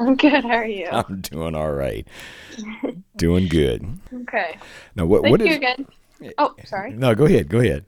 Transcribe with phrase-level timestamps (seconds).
[0.00, 0.44] I'm good.
[0.44, 0.88] How are you?
[0.92, 2.08] I'm doing all right.
[3.16, 3.86] doing good.
[4.22, 4.56] Okay.
[4.96, 5.56] Now, what Thank what you is?
[5.56, 5.86] again.
[6.38, 6.92] Oh, sorry.
[6.92, 7.48] No, go ahead.
[7.48, 7.84] Go ahead.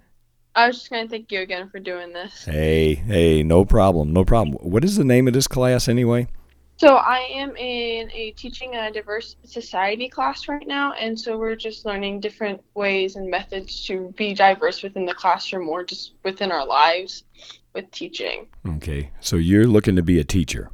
[0.54, 2.44] I was just going to thank you again for doing this.
[2.44, 4.58] Hey, hey, no problem, no problem.
[4.60, 6.28] What is the name of this class anyway?
[6.76, 11.56] So, I am in a teaching a diverse society class right now, and so we're
[11.56, 16.52] just learning different ways and methods to be diverse within the classroom or just within
[16.52, 17.24] our lives
[17.72, 18.46] with teaching.
[18.76, 20.70] Okay, so you're looking to be a teacher.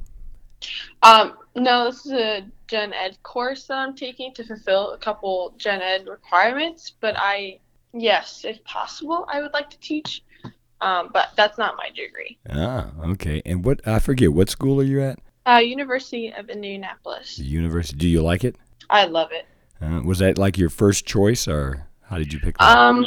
[1.02, 5.55] Um, no, this is a gen ed course that I'm taking to fulfill a couple
[5.56, 7.61] gen ed requirements, but I,
[7.92, 10.22] yes, if possible, I would like to teach,
[10.81, 12.39] um, but that's not my degree.
[12.50, 13.42] Ah, okay.
[13.47, 15.19] And what I forget, what school are you at?
[15.47, 17.39] Uh, University of Indianapolis.
[17.39, 17.97] University.
[17.97, 18.56] Do you like it?
[18.91, 19.47] I love it.
[19.81, 22.77] Uh, was that like your first choice, or how did you pick that?
[22.77, 23.06] Um,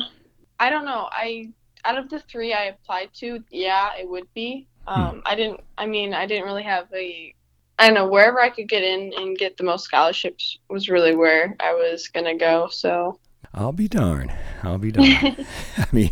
[0.59, 1.09] I don't know.
[1.11, 1.49] I
[1.85, 4.67] out of the three I applied to, yeah, it would be.
[4.87, 5.61] Um, I didn't.
[5.77, 7.33] I mean, I didn't really have a.
[7.81, 8.07] I don't know.
[8.07, 12.07] Wherever I could get in and get the most scholarships was really where I was
[12.09, 12.69] gonna go.
[12.69, 13.19] So
[13.53, 14.33] I'll be darned.
[14.63, 15.29] I'll be darned.
[15.77, 16.11] I mean,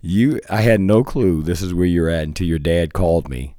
[0.00, 0.40] you.
[0.50, 3.56] I had no clue this is where you're at until your dad called me,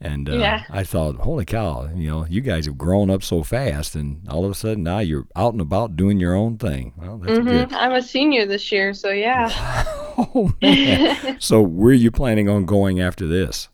[0.00, 0.64] and uh, Yeah.
[0.70, 1.88] I thought, holy cow!
[1.94, 5.00] You know, you guys have grown up so fast, and all of a sudden now
[5.00, 6.94] you're out and about doing your own thing.
[6.96, 7.70] Well, that's hmm good.
[7.72, 9.54] I'm a senior this year, so yeah.
[10.18, 11.02] oh man!
[11.38, 13.68] so where are you planning on going after this?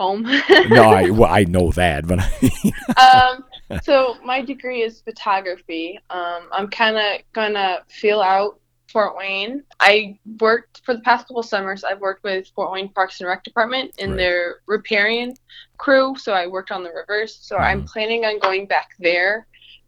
[0.00, 0.22] Home.
[0.68, 2.20] no, I well, I know that, but
[2.96, 3.44] um,
[3.82, 5.98] so my degree is photography.
[6.08, 8.58] Um, I'm kind of gonna feel out
[8.90, 9.62] Fort Wayne.
[9.78, 11.84] I worked for the past couple summers.
[11.84, 14.16] I've worked with Fort Wayne Parks and Rec Department in Right.
[14.16, 15.34] their riparian
[15.76, 16.16] crew.
[16.16, 17.36] So I worked on the rivers.
[17.38, 17.86] So I'm Mhm.
[17.92, 19.46] planning on going back there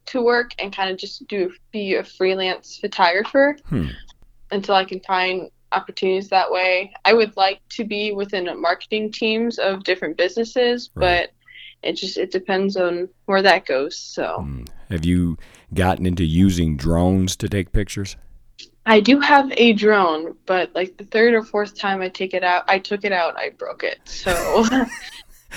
[0.09, 3.89] to work and kind of just do be a freelance photographer Hmm.
[4.51, 6.93] until I can find opportunities that way.
[7.05, 11.31] I would like to be within marketing teams of different businesses, Right.
[11.83, 13.99] but it just it depends on where that goes.
[13.99, 14.65] So Hmm.
[14.91, 15.37] have you
[15.75, 18.17] gotten into using drones to take pictures?
[18.85, 22.43] I do have a drone, but like the third or fourth time I take it
[22.43, 24.01] out, I took it out, I broke it.
[24.05, 24.65] So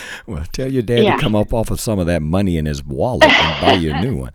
[0.27, 1.15] Well, tell your dad Yeah.
[1.15, 3.93] to come up off of some of that money in his wallet and buy you
[3.93, 4.31] a new one.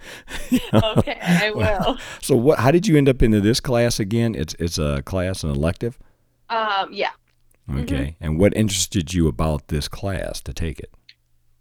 [0.72, 1.98] okay, I will.
[2.22, 2.58] So, what?
[2.58, 4.34] How did you end up into this class again?
[4.34, 5.98] It's it's a class, an elective.
[6.48, 7.10] Um, yeah.
[7.72, 8.16] Okay.
[8.20, 10.90] And what interested you about this class to take it?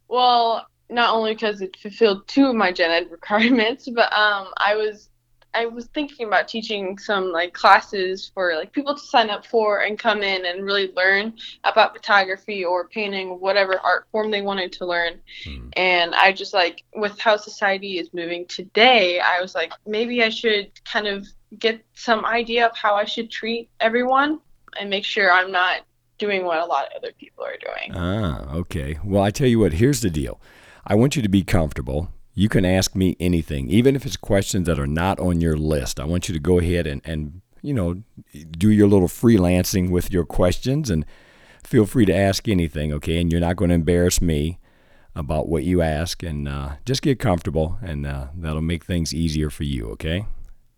[0.08, 4.76] Well, not only because it fulfilled two of my gen ed requirements, but um, I
[4.76, 5.09] was
[5.54, 9.82] I was thinking about teaching some like classes for like people to sign up for
[9.82, 11.34] and come in and really learn
[11.64, 15.20] about photography or painting, whatever art form they wanted to learn.
[15.44, 15.70] Hmm.
[15.74, 20.30] And I just like with how society is moving today, I was like maybe I
[20.30, 21.28] should kind of
[21.58, 24.40] get some idea of how I should treat everyone
[24.80, 25.82] and make sure I'm not
[26.20, 27.96] doing what a lot of other people are doing.
[27.96, 29.00] Ah, okay.
[29.04, 29.74] Well, I tell you what.
[29.74, 30.40] Here's the deal.
[30.86, 32.14] I want you to be comfortable.
[32.40, 36.00] You can ask me anything, even if it's questions that are not on your list.
[36.00, 38.02] I want you to go ahead and, and you know,
[38.52, 41.06] do your little freelancing with your questions and
[41.66, 43.20] feel free to ask anything, okay?
[43.20, 44.58] And you're not going to embarrass me
[45.18, 46.24] about what you ask.
[46.24, 50.26] And uh, just get comfortable, and uh, that'll make things easier for you, okay?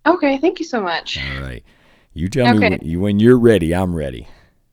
[0.07, 1.19] Okay, thank you so much.
[1.19, 1.63] All right.
[2.15, 3.75] You tell me when, you, when you're ready.
[3.75, 4.27] I'm ready.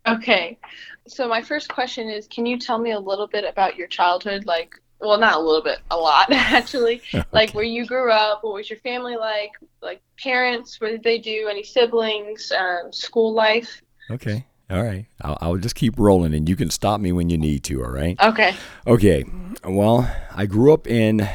[0.07, 0.59] Okay.
[1.07, 4.47] So my first question is can you tell me a little bit about your childhood
[4.47, 7.03] like well not a little bit, a lot actually.
[7.33, 9.53] Like where you grew up, what was your family like?
[9.83, 11.49] Like parents, what did they do?
[11.51, 13.83] Any siblings, um, school life?
[14.11, 14.45] Okay.
[14.71, 15.07] All right.
[15.23, 17.91] I'll, I'll just keep rolling, and you can stop me when you need to, all
[17.91, 18.21] right?
[18.23, 18.55] Okay.
[18.87, 19.25] Okay.
[19.65, 21.27] Well, I grew up in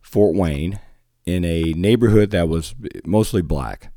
[0.00, 0.80] Fort Wayne
[1.26, 2.74] in a neighborhood that was
[3.04, 3.92] mostly black.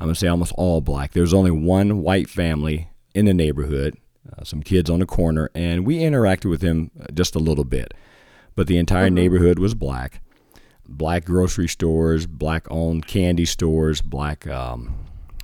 [0.00, 1.12] I'm going to say almost all black.
[1.12, 3.96] There was only one white family in the neighborhood,
[4.36, 7.92] uh, some kids on the corner, and we interacted with them just a little bit.
[8.56, 9.14] But the entire Mhm.
[9.14, 10.22] neighborhood was black.
[10.88, 14.94] Black grocery stores, black owned candy stores, black um,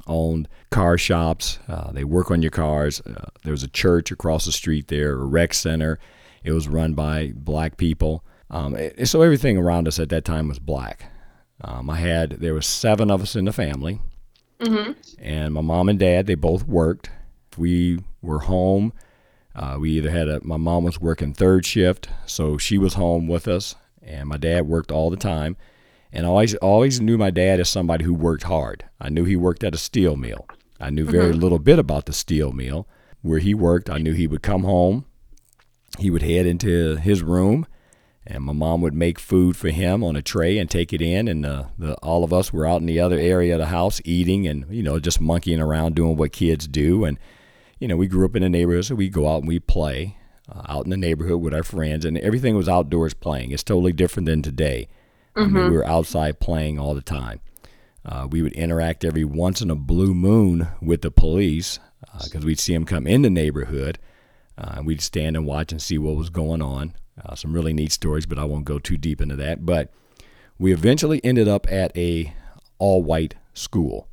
[0.07, 1.59] owned car shops.
[1.69, 3.01] Uh, they work on your cars.
[3.03, 5.99] Uh, there was a church across the street there, a rec center.
[6.45, 8.25] It was run by black people.
[8.51, 11.11] Um, it- so everything around us at that time was black.
[11.63, 14.01] Um, I had there was seven of us in the family,
[14.61, 14.95] Mhm.
[15.19, 17.11] and my mom and dad they both worked.
[17.57, 18.93] We were home.
[19.57, 23.27] Uh, we either had a my mom was working third shift, so she was home
[23.27, 25.57] with us, and my dad worked all the time.
[26.13, 28.85] And I always always knew my dad as somebody who worked hard.
[29.01, 30.47] I knew he worked at a steel mill.
[30.79, 31.41] I knew very Mhm.
[31.41, 32.87] little bit about the steel mill
[33.23, 33.89] where he worked.
[33.89, 35.07] I knew he would come home,
[35.99, 37.67] he would head into his room,
[38.27, 41.29] and my mom would make food for him on a tray and take it in.
[41.29, 44.03] And uh, the, all of us were out in the other area of the house
[44.05, 47.05] eating and you know just monkeying around doing what kids do.
[47.07, 47.19] And
[47.79, 50.17] you know we grew up in the neighborhood, so we go out and we play
[50.51, 53.51] uh, out in the neighborhood with our friends, and everything was outdoors playing.
[53.51, 54.89] It's totally different than today.
[55.35, 55.71] I mean, Mhm.
[55.71, 57.41] we were outside playing all the time.
[58.05, 61.79] Uh, we would interact every once in a blue moon with the police
[62.25, 63.99] because we'd see them come in the neighborhood.
[64.57, 66.95] Uh, we'd stand and watch and see what was going on.
[67.23, 69.67] Uh, some really neat stories, but I won't go too deep into that.
[69.67, 69.91] But
[70.59, 72.33] we eventually ended up at a
[72.79, 74.07] all-white school,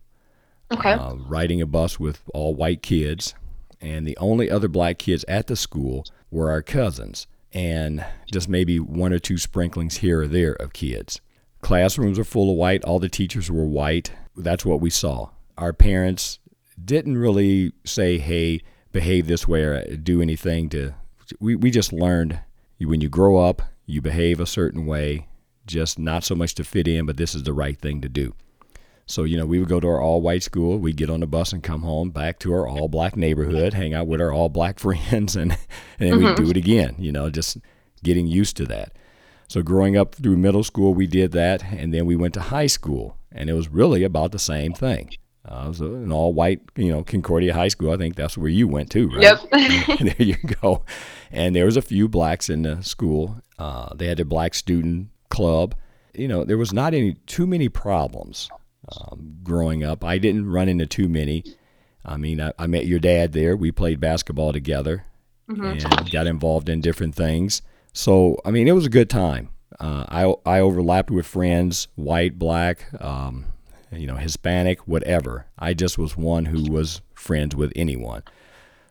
[0.72, 0.92] Okay.
[0.94, 3.36] uh, riding a bus with all white kids,
[3.84, 8.80] and the only other black kids at the school were our cousins, and just maybe
[8.80, 11.20] one or two sprinklings here or there of kids.
[11.62, 12.84] Classrooms were full of white.
[12.84, 14.12] All the teachers were white.
[14.36, 15.30] That's what we saw.
[15.58, 16.40] Our parents
[16.84, 20.94] didn't really say, "Hey, behave this way" or do anything to.
[21.40, 22.40] We we just learned
[22.80, 25.28] when you grow up, you behave a certain way,
[25.66, 28.34] just not so much to fit in, but this is the right thing to do.
[29.14, 31.28] So, you know, we would go to our all white school, we'd get on the
[31.28, 34.50] bus and come home back to our all black neighborhood, hang out with our all
[34.50, 35.52] black friends, and,
[36.00, 37.58] and then we'd do it again, you know, just
[38.02, 38.98] getting used to that.
[39.48, 42.66] So, growing up through middle school, we did that, and then we went to high
[42.66, 45.12] school, and it was really about the same thing.
[45.48, 47.92] Uh, it was an all white, you know, Concordia High School.
[47.92, 49.22] I think that's where you went to, right?
[49.22, 49.40] Yep.
[50.18, 50.86] there you go.
[51.32, 53.44] And there was a few blacks in the school.
[53.60, 55.76] Uh, they had a black student club.
[56.16, 58.50] You know, there was not any too many problems
[58.90, 60.04] um, growing up.
[60.04, 61.44] I didn't run into too many.
[62.06, 63.56] I mean, I, I met your dad there.
[63.56, 65.06] We played basketball together
[65.50, 65.84] Mhm.
[66.02, 67.62] and got involved in different things.
[67.94, 69.50] So, I mean, it was a good time.
[69.80, 73.46] Uh, I I overlapped with friends, white, black, um,
[73.92, 75.46] you know, Hispanic, whatever.
[75.58, 78.24] I just was one who was friends with anyone.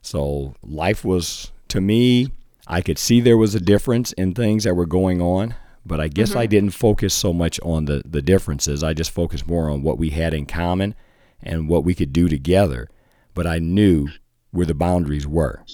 [0.03, 2.33] So life was to me.
[2.67, 6.08] I could see there was a difference in things that were going on, but I
[6.08, 8.82] guess I didn't focus so much on the the differences.
[8.82, 10.94] I just focused more on what we had in common
[11.43, 12.88] and what we could do together.
[13.34, 14.08] But I knew
[14.50, 15.64] where the boundaries were.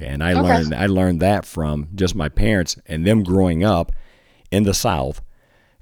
[0.00, 0.42] And I Okay.
[0.42, 3.92] learned I learned that from just my parents and them growing up
[4.50, 5.22] in the South,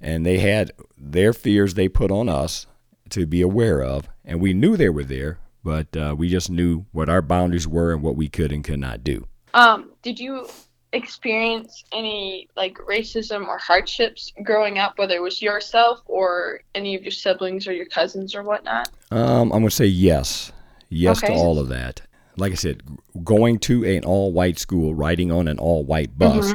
[0.01, 2.67] and they had their fears they put on us
[3.11, 6.87] to be aware of, and we knew they were there, but uh, we just knew
[6.93, 9.27] what our boundaries were and what we could and could not do.
[9.53, 10.49] Um, did you
[10.95, 17.03] experience any like racism or hardships growing up, whether it was yourself or any of
[17.03, 18.89] your siblings or your cousins or whatnot?
[19.11, 20.53] Um, I'm going to say yes,
[20.89, 22.01] yes to all of that.
[22.37, 22.83] Like I said,
[23.23, 26.55] going to an all-white school, riding on an all-white bus,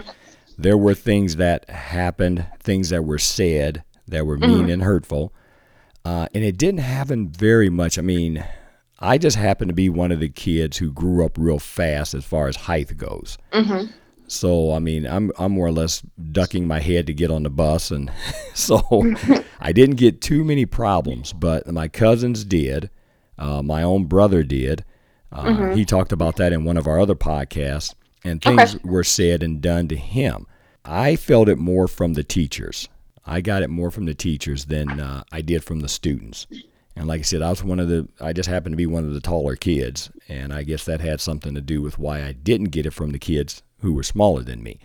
[0.57, 5.33] there were things that happened, things that were said that were mean and hurtful,
[6.03, 7.97] uh, and it didn't happen very much.
[7.97, 8.43] I mean,
[8.99, 12.25] I just happened to be one of the kids who grew up real fast as
[12.25, 13.37] far as height goes.
[13.53, 13.91] Mm-hmm.
[14.31, 17.49] So I mean, I'm I'm more or less ducking my head to get on the
[17.49, 18.11] bus, and
[18.53, 18.81] so
[19.59, 21.33] I didn't get too many problems.
[21.33, 22.89] But my cousins did,
[23.37, 24.85] uh, my own brother did.
[25.31, 27.93] Uh, He talked about that in one of our other podcasts,
[28.23, 28.81] and things Okay.
[28.89, 30.45] were said and done to him.
[30.85, 32.87] I felt it more from the teachers.
[33.25, 36.47] I got it more from the teachers than uh, I did from the students.
[36.95, 38.07] And like I said, I was one of the.
[38.19, 41.21] I just happened to be one of the taller kids, and I guess that had
[41.21, 44.43] something to do with why I didn't get it from the kids who were smaller
[44.43, 44.79] than me.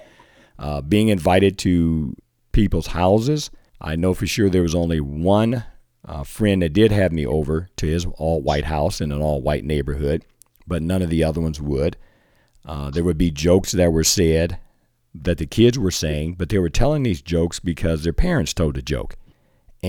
[0.58, 2.14] Uh, being invited to
[2.52, 5.64] people's houses, I know for sure there was only one
[6.04, 10.24] uh, friend that did have me over to his all-white house in an all-white neighborhood,
[10.66, 11.96] but none of the other ones would.
[12.64, 14.58] Uh, there would be jokes that were said
[15.14, 18.74] that the kids were saying, but they were telling these jokes because their parents told
[18.74, 19.16] the joke.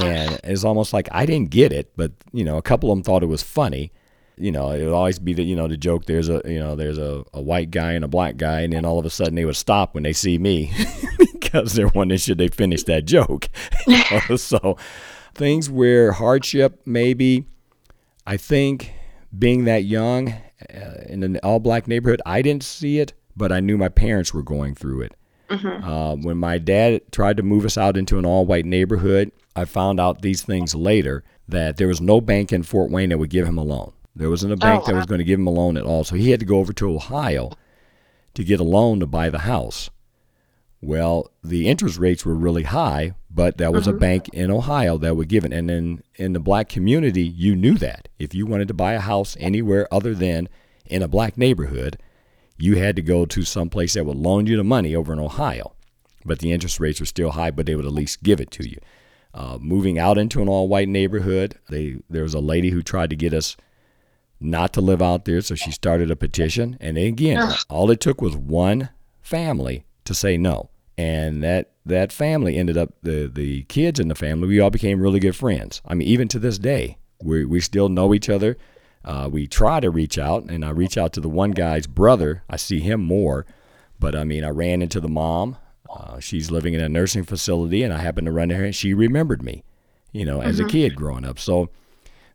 [0.03, 3.03] And it's almost like I didn't get it, but you know, a couple of them
[3.03, 3.91] thought it was funny.
[4.37, 6.05] You know, it would always be the you know the joke.
[6.05, 8.83] There's a you know there's a, a white guy and a black guy, and then
[8.83, 10.73] all of a sudden they would stop when they see me
[11.33, 13.47] because they're wondering should they finish that joke.
[13.87, 14.77] You know, so
[15.33, 17.45] things where hardship maybe.
[18.27, 18.91] I think
[19.37, 20.29] being that young
[20.73, 24.33] uh, in an all black neighborhood, I didn't see it, but I knew my parents
[24.33, 25.13] were going through it.
[25.83, 29.65] Uh, when my dad tried to move us out into an all white neighborhood, I
[29.65, 33.29] found out these things later that there was no bank in Fort Wayne that would
[33.29, 33.93] give him a loan.
[34.15, 34.99] There wasn't a oh, bank that wow.
[34.99, 36.03] was going to give him a loan at all.
[36.03, 37.51] So he had to go over to Ohio
[38.33, 39.89] to get a loan to buy the house.
[40.81, 43.99] Well, the interest rates were really high, but there was a mm-hmm.
[43.99, 45.53] bank in Ohio that would give it.
[45.53, 48.07] And then in the black community, you knew that.
[48.19, 50.47] If you wanted to buy a house anywhere other than
[50.85, 51.97] in a black neighborhood,
[52.57, 55.19] you had to go to some place that would loan you the money over in
[55.19, 55.73] Ohio.
[56.27, 58.67] but the interest rates were still high, but they would at least give it to
[58.67, 58.79] you.
[59.35, 63.09] Uh, moving out into an all white neighborhood, they, there was a lady who tried
[63.09, 63.57] to get us
[64.39, 66.77] not to live out there, so she started a petition.
[66.79, 67.37] And again,
[67.69, 68.89] all it took was one
[69.21, 70.69] family to say no.
[70.97, 75.01] And that, that family ended up, the, the kids in the family, we all became
[75.01, 75.81] really good friends.
[75.85, 78.57] I mean, even to this day, we, we still know each other.
[79.03, 82.43] Uh, we try to reach out, and I reach out to the one guy's brother.
[82.49, 83.45] I see him more,
[83.99, 85.57] but I mean, I ran into the mom.
[85.89, 88.75] Uh, she's living in a nursing facility, and I happened to run into her, and
[88.75, 89.63] she remembered me,
[90.11, 91.39] you know, as a kid growing up.
[91.39, 91.69] So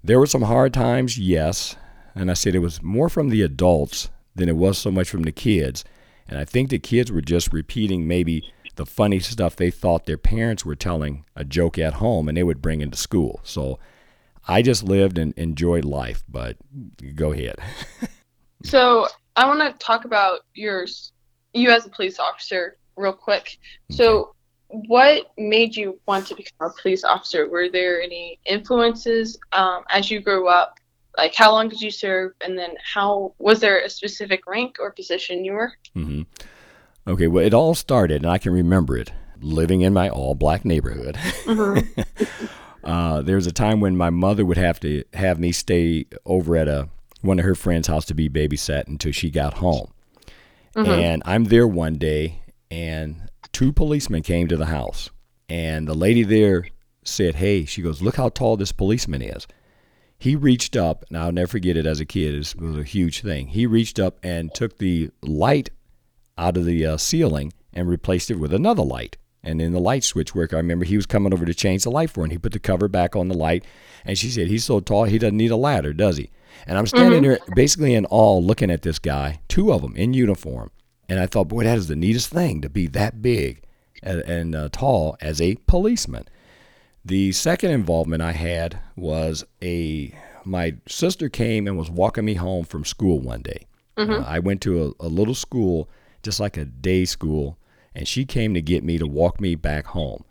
[0.02, 1.76] there were some hard times, yes.
[2.14, 5.22] And I said it was more from the adults than it was so much from
[5.22, 5.84] the kids.
[6.28, 10.16] And I think the kids were just repeating maybe the funny stuff they thought their
[10.16, 13.40] parents were telling a joke at home and they would bring into school.
[13.42, 13.78] So
[14.48, 16.56] I just lived and enjoyed life, but
[17.14, 17.56] go ahead.
[18.62, 21.12] So I want to talk about yours,
[21.54, 23.58] you as a police officer, real quick.
[23.90, 24.34] So,
[24.68, 27.48] what made you want to become a police officer?
[27.48, 30.78] Were there any influences um, as you grew up?
[31.16, 34.92] Like, how long did you serve, and then how was there a specific rank or
[34.92, 35.72] position you were?
[35.94, 36.22] hmm
[37.06, 40.64] Okay, well, it all started, and I can remember it living in my all black
[40.64, 41.18] neighborhood.
[42.84, 46.56] uh, there was a time when my mother would have to have me stay over
[46.56, 46.88] at a
[47.22, 49.92] one of her friends' house to be babysat until she got home.
[50.76, 52.39] And I'm there one day,
[52.70, 55.10] and two policemen came to the house,
[55.48, 56.68] and the lady there
[57.04, 59.46] said, "Hey," she goes, "Look how tall this policeman is."
[60.18, 62.34] He reached up, and I'll never forget it as a kid.
[62.34, 63.48] It was a huge thing.
[63.48, 65.70] He reached up and took the light
[66.36, 69.16] out of the uh, ceiling and replaced it with another light.
[69.42, 70.52] And then the light switch worked.
[70.52, 72.52] I remember he was coming over to change the light for her, and he put
[72.52, 73.64] the cover back on the light.
[74.04, 76.30] And she said, He's so tall, he doesn't need a ladder, does he?
[76.66, 80.12] And I'm standing there basically in awe looking at this guy, two of them in
[80.12, 80.70] uniform.
[81.10, 83.64] And I thought, boy, that is the neatest thing to be that big
[84.00, 86.28] and, and uh, tall as a policeman.
[87.04, 90.14] The second involvement I had was a
[90.44, 93.66] my sister came and was walking me home from school one day.
[94.20, 95.90] Uh, I went to a, a little school,
[96.22, 97.58] just like a day school,
[97.92, 100.22] and she came to get me to walk me back home.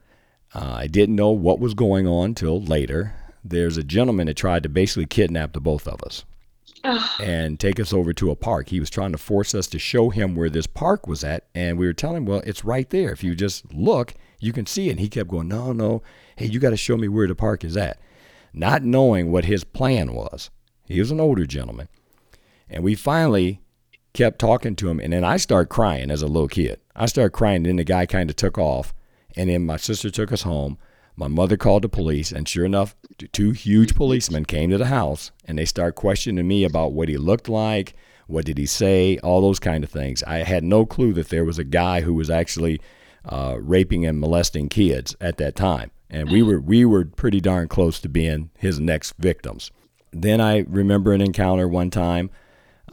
[0.56, 3.16] Uh, I didn't know what was going on till later.
[3.44, 6.24] There's a gentleman that tried to basically kidnap the both of us.
[6.84, 8.70] And take us over to a park.
[8.70, 11.78] He was trying to force us to show him where this park was at, and
[11.78, 13.12] we were telling him, "Well, it's right there.
[13.12, 16.02] If you just look, you can see it." And he kept going, "No, no.
[16.36, 18.00] Hey, you got to show me where the park is at."
[18.54, 20.50] Not knowing what his plan was.
[20.86, 21.88] He was an older gentleman.
[22.70, 23.62] And we finally
[24.14, 26.80] kept talking to him, and then I started crying as a little kid.
[26.96, 28.94] I started crying, and then the guy kind of took off,
[29.36, 30.78] and then my sister took us home.
[31.20, 32.96] My mother called the police, and sure enough,
[33.34, 37.18] two huge policemen came to the house, and they start questioning me about what he
[37.18, 37.94] looked like,
[38.28, 40.24] what did he say, all those kind of things.
[40.24, 42.80] I had no clue that there was a guy who was actually
[43.26, 47.68] uh, raping and molesting kids at that time, and we were we were pretty darn
[47.68, 49.72] close to being his next victims.
[50.14, 52.30] Then I remember an encounter one time.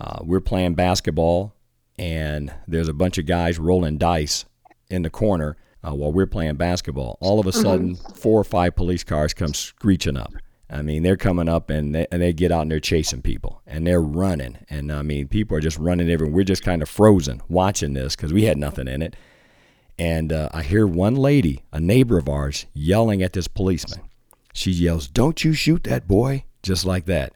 [0.00, 1.54] Uh, we're playing basketball,
[1.96, 4.46] and there's a bunch of guys rolling dice
[4.90, 5.56] in the corner
[5.86, 7.18] uh, while we're playing basketball.
[7.20, 10.32] All of a sudden, four or five police cars come screeching up.
[10.68, 13.62] I mean, they're coming up and they, and they get out and they're chasing people
[13.66, 14.58] and they're running.
[14.68, 16.34] And I mean, people are just running everywhere.
[16.34, 19.14] We're just kind of frozen watching this because we had nothing in it.
[19.98, 24.00] And uh, I hear one lady, a neighbor of ours, yelling at this policeman.
[24.52, 26.44] She yells, Don't you shoot that boy!
[26.62, 27.32] Just like that.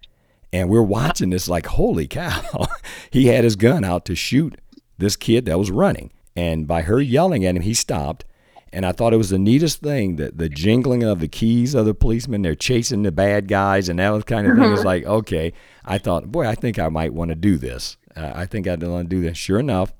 [0.52, 2.66] And we're watching this like, holy cow.
[3.10, 4.60] he had his gun out to shoot
[4.98, 6.10] this kid that was running.
[6.34, 8.24] And by her yelling at him, he stopped.
[8.72, 11.86] And I thought it was the neatest thing that the jingling of the keys of
[11.86, 14.72] the policemen, they're chasing the bad guys, and that was kind of thing.
[14.72, 15.52] It's like, okay.
[15.84, 17.96] I thought, boy, I think I might want to do this.
[18.16, 19.36] Uh, I think I'd want to do this.
[19.36, 19.92] Sure enough,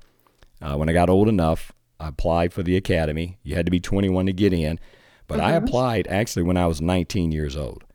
[0.61, 3.37] uh, when I got old enough, I applied for the academy.
[3.43, 4.79] You had to be 21 to get in.
[5.31, 7.85] But I applied actually when I was 19 years old.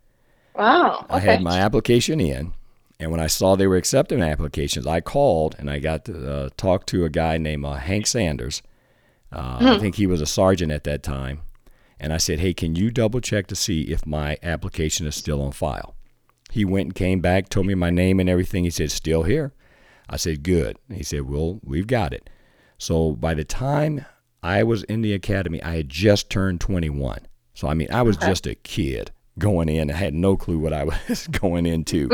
[0.54, 1.04] Wow.
[1.10, 2.54] I had my application in,
[2.98, 6.48] and when I saw they were accepting applications, I called and I got to uh,
[6.56, 8.62] talk to a guy named uh, Hank Sanders.
[9.36, 11.42] Uh, I think he was a sergeant at that time.
[12.00, 15.42] And I said, Hey, can you double check to see if my application is still
[15.42, 15.94] on file?
[16.50, 18.64] He went and came back, told me my name and everything.
[18.64, 19.52] He said, Still here.
[20.08, 20.78] I said, Good.
[20.92, 22.30] He said, Well, we've got it.
[22.78, 24.04] So by the time
[24.42, 27.26] I was in the academy, I had just turned 21.
[27.54, 29.90] So, I mean, I was just a kid going in.
[29.90, 32.08] I had no clue what I was going into.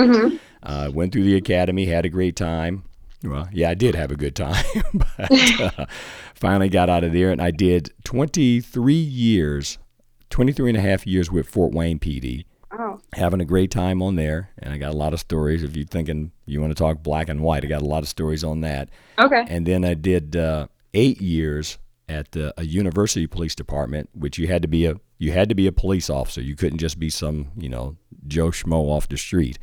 [0.63, 2.85] Uh, went through the academy, had a great time.
[3.25, 4.65] Well, yeah, I did have a good time,
[4.95, 5.87] but uh,
[6.35, 7.31] finally got out of there.
[7.31, 9.79] And I did 23 years,
[10.31, 12.99] 23 and a half years with Fort Wayne PD Oh.
[13.13, 15.85] having a great time on there and i got a lot of stories if you're
[15.85, 18.63] thinking you want to talk black and white i got a lot of stories on
[18.63, 18.89] that
[19.19, 19.45] Okay.
[19.47, 21.77] and then i did uh, eight years
[22.09, 25.55] at uh, a university police department, which you had to be a you had to
[25.55, 26.41] be a police officer.
[26.41, 29.59] You couldn't just be some you know Joe Schmo off the street.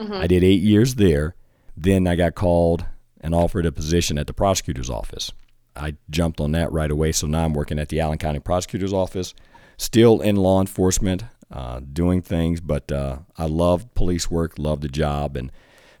[0.00, 0.12] Mm-hmm.
[0.14, 1.34] I did eight years there.
[1.76, 2.84] Then I got called
[3.20, 5.32] and offered a position at the prosecutor's office.
[5.76, 7.12] I jumped on that right away.
[7.12, 9.34] So now I'm working at the Allen County Prosecutor's Office,
[9.76, 14.88] still in law enforcement, uh, doing things, but uh, I love police work, love the
[14.88, 15.36] job.
[15.36, 15.50] And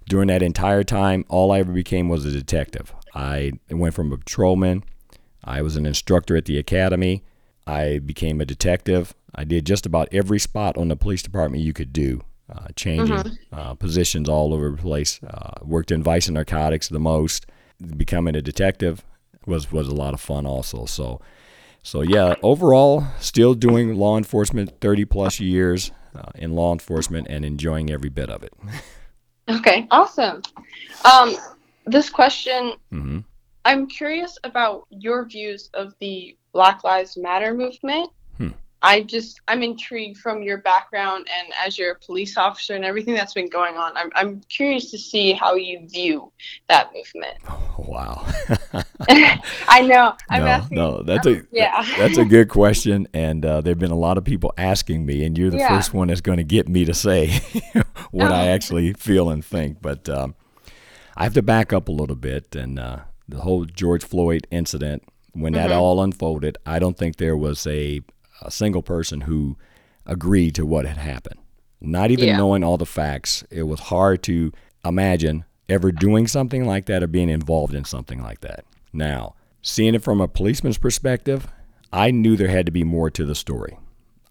[0.08, 2.92] during that entire time, all I ever became was a detective.
[3.14, 4.84] I went from a patrolman,
[5.42, 7.24] I was an instructor at the academy,
[7.66, 9.14] I became a detective.
[9.34, 12.22] I did just about every spot on the police department you could do.
[12.50, 13.58] Uh, changing mm-hmm.
[13.58, 15.20] uh, positions all over the place.
[15.22, 17.46] Uh, worked in vice and narcotics the most.
[17.96, 19.04] Becoming a detective
[19.46, 20.84] was was a lot of fun also.
[20.86, 21.20] So
[21.82, 27.44] so yeah, overall, still doing law enforcement 30 plus years uh, in law enforcement and
[27.44, 28.52] enjoying every bit of it.
[29.48, 30.42] okay, awesome.
[31.10, 31.36] Um,
[31.86, 33.20] this question, mm-hmm.
[33.64, 38.10] I'm curious about your views of the Black Lives Matter movement.
[38.82, 43.14] I just I'm intrigued from your background and as you're a police officer and everything
[43.14, 43.94] that's been going on.
[43.96, 46.32] I'm I'm curious to see how you view
[46.68, 47.36] that movement.
[47.48, 48.26] Oh, wow.
[49.68, 50.14] I know.
[50.30, 50.76] I'm no, asking.
[50.76, 51.84] No, that's a yeah.
[51.98, 55.36] that's a good question, and uh, there've been a lot of people asking me, and
[55.36, 55.68] you're the yeah.
[55.68, 57.40] first one that's going to get me to say
[58.10, 59.82] what I actually feel and think.
[59.82, 60.34] But um,
[61.16, 65.02] I have to back up a little bit, and uh, the whole George Floyd incident.
[65.32, 65.68] When mm-hmm.
[65.68, 68.00] that all unfolded, I don't think there was a
[68.42, 69.56] a single person who
[70.06, 71.40] agreed to what had happened.
[71.80, 72.36] Not even yeah.
[72.36, 74.52] knowing all the facts, it was hard to
[74.84, 78.64] imagine ever doing something like that or being involved in something like that.
[78.92, 81.46] Now, seeing it from a policeman's perspective,
[81.92, 83.78] I knew there had to be more to the story.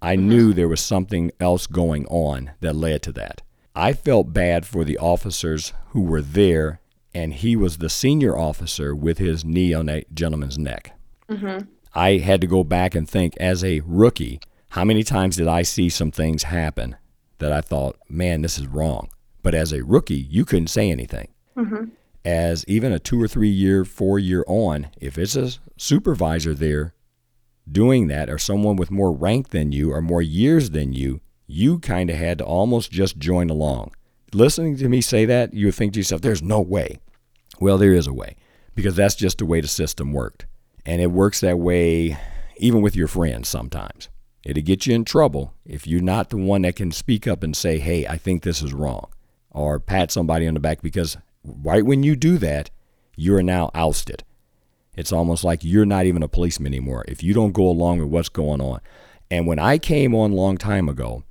[0.02, 0.30] I mm-hmm.
[0.30, 3.42] knew there was something else going on that led to that.
[3.76, 6.82] I felt bad for the officers who were there,
[7.14, 10.94] and he was the senior officer with his knee on that gentleman's neck.
[11.30, 11.66] Mm-hmm.
[11.94, 15.64] I had to go back and think as a rookie, how many times did I
[15.64, 16.96] see some things happen
[17.40, 19.10] that I thought, man, this is wrong?
[19.42, 21.30] But as a rookie, you couldn't say anything.
[21.58, 21.86] Mm-hmm.
[22.26, 26.94] As even a two or three year, four year on, if it's a supervisor there
[27.72, 31.80] doing that or someone with more rank than you or more years than you, you
[31.80, 33.92] kind of had to almost just join along.
[34.34, 37.00] Listening to me say that, you would think to yourself, there's no way.
[37.60, 38.36] Well, there is a way
[38.76, 40.46] because that's just the way the system worked.
[40.90, 42.18] And it works that way
[42.58, 44.10] even with your friends sometimes.
[44.44, 47.56] It'll get you in trouble if you're not the one that can speak up and
[47.56, 49.08] say, hey, I think this is wrong,
[49.52, 52.72] or pat somebody on the back because right when you do that,
[53.16, 54.24] you're now ousted.
[54.98, 58.10] It's almost like you're not even a policeman anymore if you don't go along with
[58.10, 58.80] what's going on.
[59.30, 61.22] And when I came on long time ago,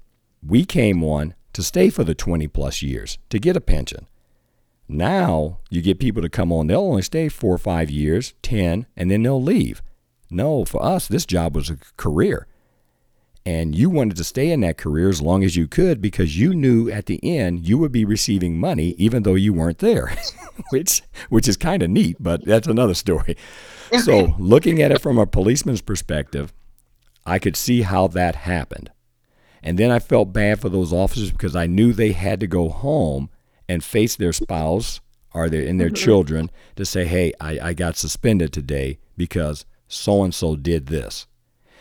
[0.41, 4.07] we came on to stay for the 20 plus years to get a pension.
[4.89, 8.87] Now you get people to come on, they'll only stay four or five years, 10,
[8.97, 9.83] and then they'll leave.
[10.31, 12.47] No, for us, this job was a career.
[13.45, 16.55] And you wanted to stay in that career as long as you could because you
[16.55, 20.15] knew at the end you would be receiving money even though you weren't there,
[20.71, 23.37] which which is kind of neat, but that's another story.
[24.01, 26.53] so, looking at it from a policeman's perspective,
[27.25, 28.91] I could see how that happened.
[29.63, 32.69] And then I felt bad for those officers because I knew they had to go
[32.69, 33.31] home
[33.69, 35.01] and face their spouse
[35.35, 35.95] or their and their mm-hmm.
[35.95, 41.27] children to say, "Hey, I, I got suspended today because so and so did this,"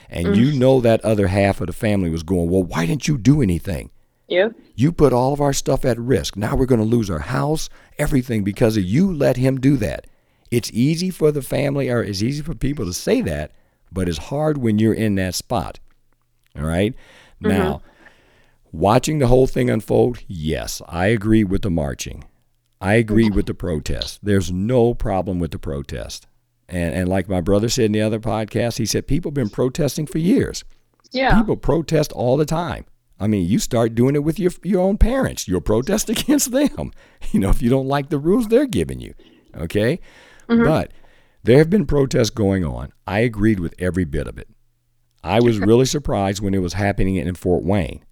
[0.10, 0.58] and you mm.
[0.58, 3.91] know that other half of the family was going, "Well, why didn't you do anything?"
[4.28, 4.50] Yeah.
[4.76, 6.36] You put all of our stuff at risk.
[6.36, 10.06] Now we're going to lose our house, everything because of you let him do that.
[10.52, 13.52] It's easy for the family or it's easy for people to say that,
[13.91, 15.80] but it's hard when you're in that spot.
[16.58, 16.93] All right?
[17.41, 17.50] mm-hmm.
[17.50, 17.82] Now,
[18.78, 22.26] Watching the whole thing unfold, yes, I agree with the marching.
[22.80, 24.20] I agree with the protest.
[24.22, 26.28] There's no problem with the protest.
[26.70, 29.50] And and like my brother said in the other podcast, he said people have been
[29.50, 30.63] protesting for years.
[31.12, 31.40] Yeah.
[31.40, 32.86] People protest all the time.
[33.20, 35.48] I mean, you start doing it with your your own parents.
[35.48, 36.92] You'll protest against them.
[37.32, 39.16] You know, if you don't like the rules they're giving you.
[39.56, 40.00] Okay?
[40.48, 40.66] Mm-hmm.
[40.66, 40.92] But
[41.42, 42.94] there have been protests going on.
[43.08, 44.50] I agreed with every bit of it.
[45.24, 48.04] I was really surprised when it was happening in Fort Wayne.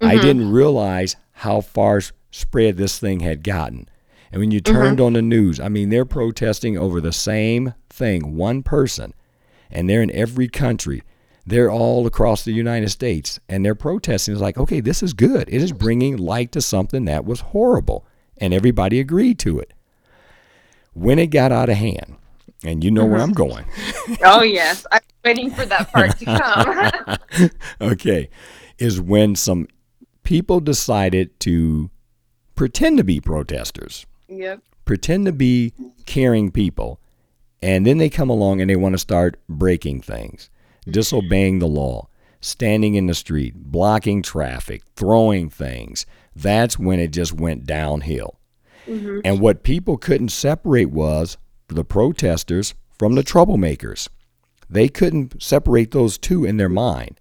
[0.00, 0.06] Mm-hmm.
[0.06, 3.88] I didn't realize how far spread this thing had gotten.
[4.32, 5.06] And when you turned mm-hmm.
[5.06, 9.14] on the news, I mean, they're protesting over the same thing, one person,
[9.70, 11.02] and they're in every country.
[11.46, 14.32] They're all across the United States, and they're protesting.
[14.32, 15.48] It's like, okay, this is good.
[15.48, 18.06] It is bringing light to something that was horrible,
[18.38, 19.72] and everybody agreed to it.
[20.94, 22.16] When it got out of hand,
[22.64, 23.12] and you know mm-hmm.
[23.12, 23.66] where I'm going.
[24.24, 24.86] oh, yes.
[24.90, 27.50] I'm waiting for that part to come.
[27.92, 28.30] okay.
[28.78, 29.68] Is when some
[30.24, 31.90] people decided to
[32.56, 34.06] pretend to be protesters.
[34.28, 34.60] Yep.
[34.84, 35.72] Pretend to be
[36.06, 37.00] caring people
[37.64, 40.50] And then they come along and they want to start breaking things,
[40.86, 42.08] disobeying the law,
[42.42, 46.04] standing in the street, blocking traffic, throwing things.
[46.36, 48.38] That's when it just went downhill.
[48.86, 49.20] Mm-hmm.
[49.24, 54.10] And what people couldn't separate was the protesters from the troublemakers.
[54.68, 57.18] They couldn't separate those two in their mind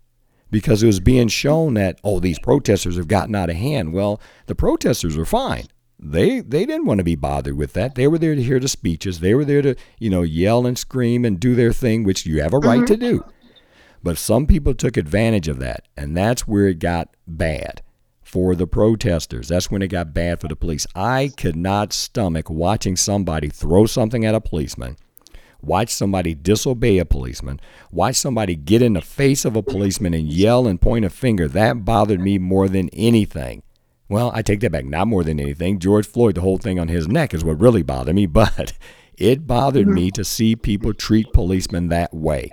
[0.54, 3.92] because it was being shown that oh these protesters have gotten out of hand.
[3.92, 5.66] Well, the protesters were fine.
[6.00, 7.96] They they didn't want to be bothered with that.
[7.96, 9.20] They were there to hear the speeches.
[9.20, 12.42] They were there to, you know, yell and scream and do their thing, which you
[12.42, 12.86] have a right mm-hmm.
[12.86, 13.26] to do.
[14.04, 17.82] But some people took advantage of that, and that's where it got bad
[18.22, 19.48] for the protesters.
[19.48, 20.86] That's when it got bad for the police.
[20.94, 24.98] I could not stomach watching somebody throw something at a policeman,
[25.64, 27.60] watch somebody disobey a policeman,
[27.92, 31.48] watch somebody get in the face of a policeman and yell and point a finger.
[31.48, 33.64] That bothered me more than anything.
[34.10, 34.86] Well, I take that back.
[34.86, 35.80] Not more than anything.
[35.80, 38.74] George Floyd, the whole thing on his neck is what really bothered me, but
[39.18, 42.52] it bothered me to see people treat policemen that way.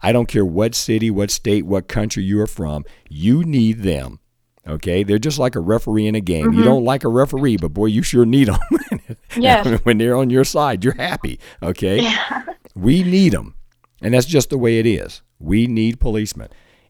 [0.00, 4.20] I don't care what city, what state, what country you are from, you need them.
[4.68, 5.02] Okay?
[5.02, 6.46] They're just like a referee in a game.
[6.46, 6.58] Mm-hmm.
[6.58, 8.58] You don't like a referee, but boy, you sure need them.
[9.36, 9.80] yes.
[9.84, 11.40] when they're on your side, you're happy.
[11.62, 12.02] Okay?
[12.02, 12.44] Yeah.
[12.74, 13.54] We need them.
[14.00, 15.22] And that's just the way it is.
[15.38, 16.48] We need policemen.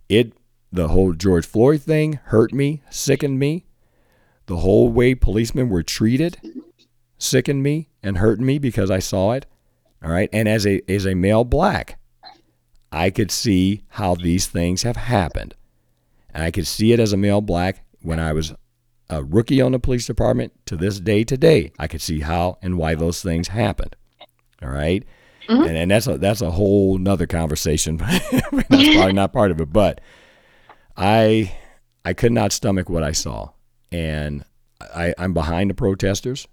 [0.09, 0.33] It
[0.71, 3.65] the whole George Floyd thing hurt me, sickened me
[4.49, 6.39] the whole way policemen were treated
[7.19, 9.47] sickened me and hurt me because I saw it.
[10.03, 10.31] All right.
[10.33, 11.99] And as a as a male black,
[12.91, 15.55] I could see how these things have happened.
[16.33, 18.55] And I could see it as a male black when I was
[19.11, 21.73] a rookie on the police department to this day today.
[21.79, 23.97] I could see how and why those things happened.
[24.63, 25.05] All right?
[25.49, 25.63] mm-hmm.
[25.63, 27.97] And, and that's a that's a whole nother conversation.
[27.97, 28.29] that's
[28.69, 29.73] probably not part of it.
[29.73, 30.01] But
[30.97, 31.53] I
[32.05, 33.51] I could not stomach what I saw
[33.91, 34.45] and
[34.81, 36.47] I, I'm behind the protesters.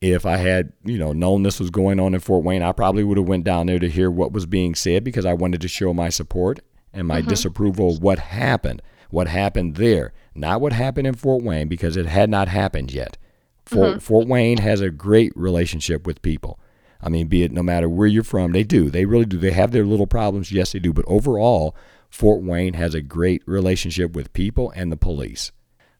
[0.00, 3.04] If I had, you know, known this was going on in Fort Wayne, I probably
[3.04, 5.68] would have went down there to hear what was being said because I wanted to
[5.68, 6.60] show my support
[6.94, 7.28] and my mm-hmm.
[7.28, 8.80] disapproval of what happened,
[9.10, 13.18] what happened there, not what happened in Fort Wayne because it had not happened yet.
[13.66, 13.98] Fort, mm-hmm.
[13.98, 16.58] Fort Wayne has a great relationship with people.
[17.00, 18.88] I mean, be it no matter where you're from, they do.
[18.88, 19.36] They really do.
[19.36, 20.92] They have their little problems, yes, they do.
[20.92, 21.76] But overall,
[22.08, 25.52] Fort Wayne has a great relationship with people and the police.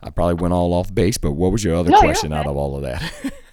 [0.02, 2.40] I probably went all off base, but what was your other no, question okay.
[2.40, 3.02] out of all of that?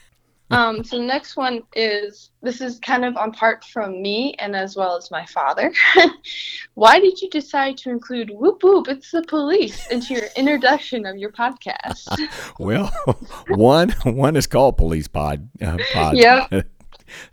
[0.52, 4.56] um, so the next one is this is kind of on part from me and
[4.56, 5.74] as well as my father.
[6.74, 8.88] Why did you decide to include "Whoop Whoop"?
[8.88, 12.10] It's the police into your introduction of your podcast.
[12.60, 12.92] well,
[13.48, 15.50] one one is called Police Pod.
[15.62, 16.66] Uh, pod.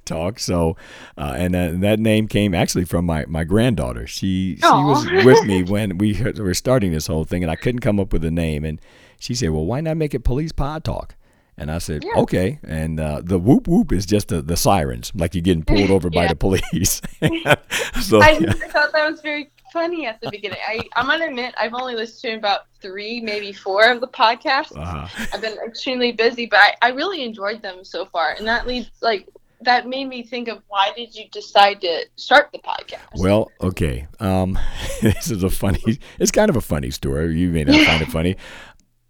[0.04, 0.40] Talk.
[0.40, 0.76] So,
[1.16, 4.08] uh, and uh, that name came actually from my, my granddaughter.
[4.08, 7.80] She she was with me when we were starting this whole thing, and I couldn't
[7.80, 8.64] come up with a name.
[8.64, 8.80] And
[9.20, 11.14] she said, "Well, why not make it Police Pod Talk?"
[11.58, 12.20] And I said, yeah.
[12.22, 12.60] okay.
[12.62, 16.08] And uh, the whoop whoop is just the, the sirens, like you're getting pulled over
[16.08, 17.02] by the police.
[18.00, 18.52] so, I, yeah.
[18.68, 20.58] Thought that was very funny at the beginning.
[20.66, 24.06] I, I'm going to admit, I've only listened to about three, maybe four of the
[24.06, 24.76] podcasts.
[24.76, 25.08] Uh-huh.
[25.32, 28.34] I've been extremely busy, but I, I really enjoyed them so far.
[28.38, 29.28] And that leads, like,
[29.62, 33.16] that made me think of why did you decide to start the podcast?
[33.16, 34.06] Well, okay.
[34.20, 34.56] Um,
[35.02, 37.36] this is a funny, it's kind of a funny story.
[37.36, 38.36] You may not find it funny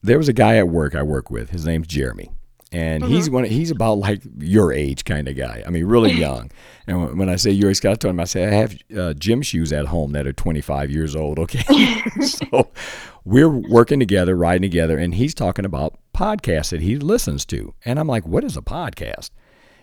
[0.02, 1.50] there was a guy at work I work with.
[1.50, 2.30] His name's Jeremy.
[2.70, 3.12] And mm-hmm.
[3.12, 3.44] he's one.
[3.44, 5.62] He's about like your age kind of guy.
[5.66, 6.50] I mean, really young.
[6.87, 9.40] and when I say your age, I told him I say I have uh, gym
[9.40, 11.38] shoes at home that are 25 years old.
[11.48, 11.62] Okay,
[12.20, 12.68] so
[13.24, 17.98] we're working together, riding together, and he's talking about podcasts that he listens to, and
[17.98, 19.30] I'm like, "What is a podcast?"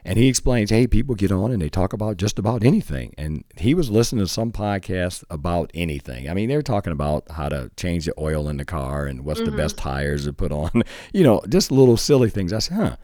[0.07, 3.15] And he explains, hey, people get on and they talk about just about anything.
[3.17, 6.29] And he was listening to some podcast about anything.
[6.29, 9.25] I mean, they were talking about how to change the oil in the car and
[9.25, 9.49] what's mm-hmm.
[9.49, 12.53] the best tires to put on, you know, just little silly things.
[12.53, 12.95] I said, huh.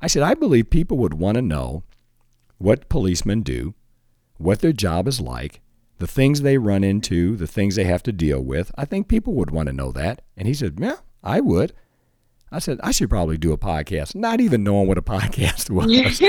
[0.00, 1.82] I said, I believe people would want to know
[2.56, 3.74] what policemen do,
[4.38, 5.60] what their job is like,
[5.98, 8.72] the things they run into, the things they have to deal with.
[8.78, 10.22] I think people would want to know that.
[10.34, 11.74] And he said, yeah, I would.
[12.50, 16.22] I said, I should probably do a podcast, not even knowing what a podcast was.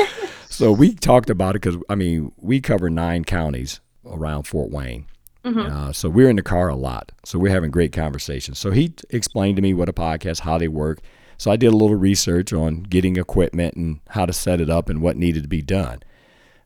[0.49, 5.05] so we talked about it because, I mean, we cover nine counties around Fort Wayne.
[5.45, 5.59] Mm-hmm.
[5.59, 7.11] Uh, so we're in the car a lot.
[7.23, 8.59] So we're having great conversations.
[8.59, 10.99] So he explained to me what a podcast, how they work.
[11.37, 14.89] So I did a little research on getting equipment and how to set it up
[14.89, 16.03] and what needed to be done.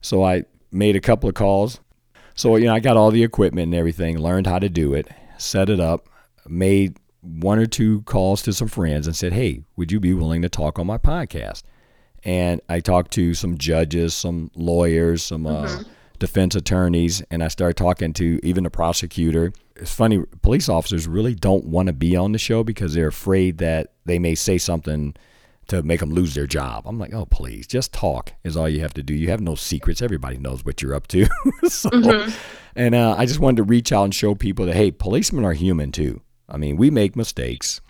[0.02, 1.80] So I made a couple of calls.
[2.34, 5.08] So, you know, I got all the equipment and everything, learned how to do it,
[5.38, 6.10] set it up,
[6.48, 10.42] made one or two calls to some friends and said, Hey, would you be willing
[10.42, 11.64] to talk on my podcast?
[12.24, 15.90] And I talked to some judges, some lawyers, some uh, mm-hmm.
[16.20, 19.52] defense attorneys, and I started talking to even the prosecutor.
[19.76, 23.58] It's funny, police officers really don't want to be on the show because they're afraid
[23.58, 25.16] that they may say something
[25.68, 26.86] to make them lose their job.
[26.86, 29.14] I'm like, oh, please, just talk is all you have to do.
[29.14, 30.02] You have no secrets.
[30.02, 31.26] Everybody knows what you're up to.
[31.64, 32.32] so, mm-hmm.
[32.76, 35.54] and uh, I just wanted to reach out and show people that hey, policemen are
[35.54, 36.22] human too.
[36.50, 37.82] I mean, we make mistakes.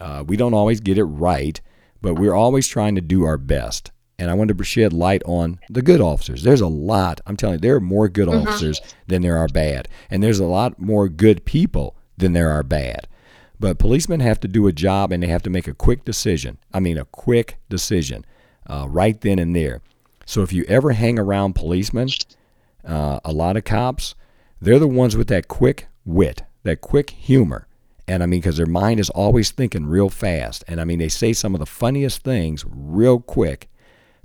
[0.00, 1.60] Uh, we don't always get it right,
[2.00, 3.90] but we're always trying to do our best.
[4.18, 6.42] And I wanted to shed light on the good officers.
[6.42, 7.20] There's a lot.
[7.26, 8.46] I'm telling you, there are more good mm-hmm.
[8.46, 12.62] officers than there are bad, and there's a lot more good people than there are
[12.62, 13.08] bad.
[13.58, 16.58] But policemen have to do a job and they have to make a quick decision.
[16.72, 18.24] I mean, a quick decision
[18.66, 19.82] uh, right then and there.
[20.24, 22.08] So if you ever hang around policemen,
[22.86, 24.14] uh, a lot of cops,
[24.60, 27.66] they're the ones with that quick wit, that quick humor.
[28.10, 30.64] And I mean, because their mind is always thinking real fast.
[30.66, 33.70] And I mean, they say some of the funniest things real quick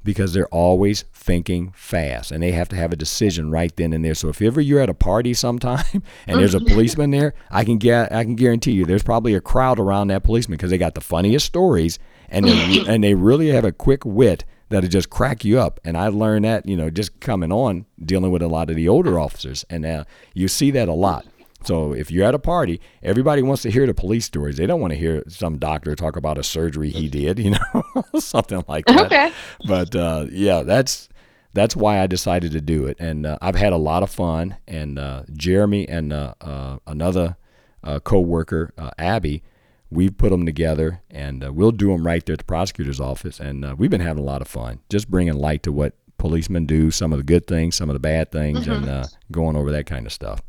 [0.03, 4.03] because they're always thinking fast and they have to have a decision right then and
[4.03, 4.15] there.
[4.15, 7.77] So if ever you're at a party sometime and there's a policeman there, I can
[7.77, 10.95] get I can guarantee you there's probably a crowd around that policeman because they got
[10.95, 15.45] the funniest stories and they, and they really have a quick wit that'll just crack
[15.45, 15.79] you up.
[15.83, 18.89] And I learned that you know just coming on dealing with a lot of the
[18.89, 21.27] older officers, and uh, you see that a lot.
[21.65, 24.57] So if you're at a party, everybody wants to hear the police stories.
[24.57, 28.03] They don't want to hear some doctor talk about a surgery he did, you know,
[28.19, 29.05] something like that.
[29.05, 29.31] Okay.
[29.67, 31.09] But uh, yeah, that's
[31.53, 34.57] that's why I decided to do it, and uh, I've had a lot of fun.
[34.67, 37.37] And uh, Jeremy and uh, uh, another
[37.81, 39.41] uh, co-worker, Abby,
[39.89, 43.39] we've put them together, and we'll do them right there at the prosecutor's office.
[43.39, 46.91] And we've been having a lot of fun, just bringing light to what policemen do,
[46.91, 48.89] some of the good things, some of the bad things, mm-hmm.
[48.89, 50.41] and going over that kind of stuff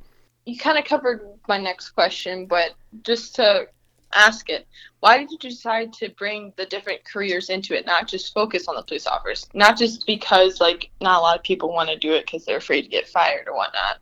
[0.46, 3.66] you kind of covered my next question, but just to
[4.14, 4.66] ask it,
[5.00, 8.76] why did you decide to bring the different careers into it, not just focus on
[8.76, 12.12] the police officers, not just because like not a lot of people want to do
[12.12, 13.98] it because they're afraid to get fired or whatnot?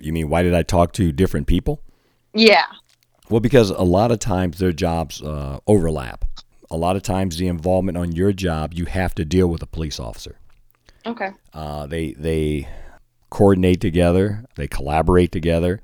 [0.00, 1.80] You mean why did I talk to different people?
[2.34, 2.66] Yeah.
[3.30, 6.24] Well, because a lot of times their jobs uh, overlap.
[6.70, 9.66] A lot of times the involvement on your job, you have to deal with a
[9.66, 10.38] police officer.
[11.06, 11.30] Okay.
[11.52, 12.68] Uh, they they
[13.32, 15.80] coordinate together, they collaborate together,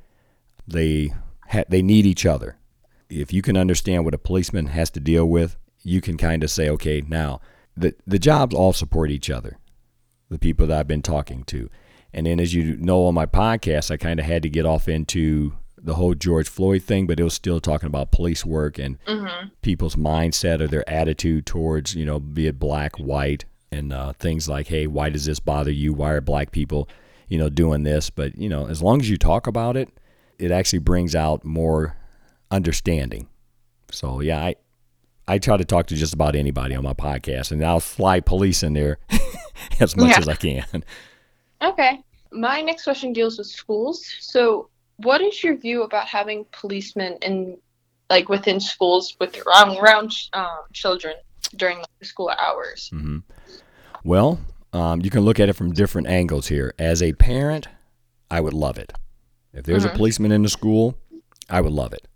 [0.66, 1.10] they
[1.48, 2.58] ha- they need each other.
[3.08, 6.50] If you can understand what a policeman has to deal with, you can kind of
[6.50, 7.40] say, okay, now
[7.74, 9.56] the the jobs all support each other.
[10.28, 11.70] The people that I've been talking to,
[12.12, 14.86] and then as you know on my podcast, I kind of had to get off
[14.86, 19.02] into the whole George Floyd thing, but it was still talking about police work and
[19.06, 19.48] mm-hmm.
[19.62, 24.50] people's mindset or their attitude towards, you know, be it black, white, and uh, things
[24.50, 25.94] like, hey, why does this bother you?
[25.94, 26.88] Why are black people
[27.28, 28.10] you know, doing this.
[28.10, 29.88] But, you know, as long as you talk about it,
[30.38, 31.96] it actually brings out more
[32.50, 33.28] understanding.
[33.90, 34.56] So, yeah, I,
[35.26, 38.62] I try to talk to just about anybody on my podcast, and I'll fly police
[38.62, 38.98] in there
[39.80, 40.18] as much yeah.
[40.18, 40.84] as I can.
[41.62, 42.00] Okay.
[42.30, 44.04] My next question deals with schools.
[44.20, 47.56] So, what is your view about having policemen in,
[48.10, 51.14] like, within schools with around around um, children
[51.56, 52.90] during the school hours?
[52.92, 53.18] Mm-hmm.
[54.04, 54.38] Well,
[54.72, 56.74] um, you can look at it from different angles here.
[56.78, 57.68] As a parent,
[58.30, 58.92] I would love it.
[59.52, 59.94] If there's mm-hmm.
[59.94, 60.98] a policeman in the school,
[61.48, 62.06] I would love it.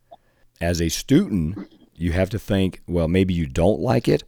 [0.60, 4.24] As a student, you have to think, well, maybe you don't like it,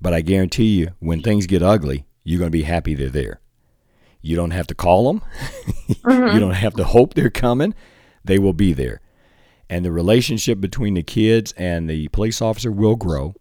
[0.00, 3.40] but I guarantee you, when things get ugly, you're going to be happy they're there.
[4.20, 5.22] You don't have to call them,
[5.88, 6.34] mm-hmm.
[6.34, 7.74] you don't have to hope they're coming,
[8.24, 9.00] they will be there.
[9.68, 13.34] And the relationship between the kids and the police officer will grow.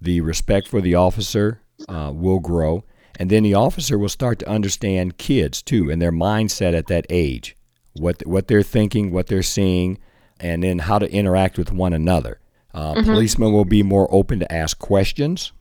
[0.00, 2.84] The respect for the officer uh, will grow.
[3.18, 7.06] And then the officer will start to understand kids too and their mindset at that
[7.10, 7.56] age,
[7.94, 9.98] what what they're thinking, what they're seeing,
[10.38, 12.40] and then how to interact with one another.
[12.72, 13.10] Uh, mm-hmm.
[13.10, 15.52] Policemen will be more open to ask questions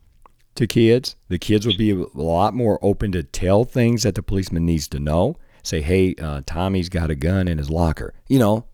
[0.56, 1.16] to kids.
[1.28, 4.88] The kids will be a lot more open to tell things that the policeman needs
[4.90, 5.38] to know.
[5.64, 8.66] Say, hey, uh, Tommy's got a gun in his locker, you know,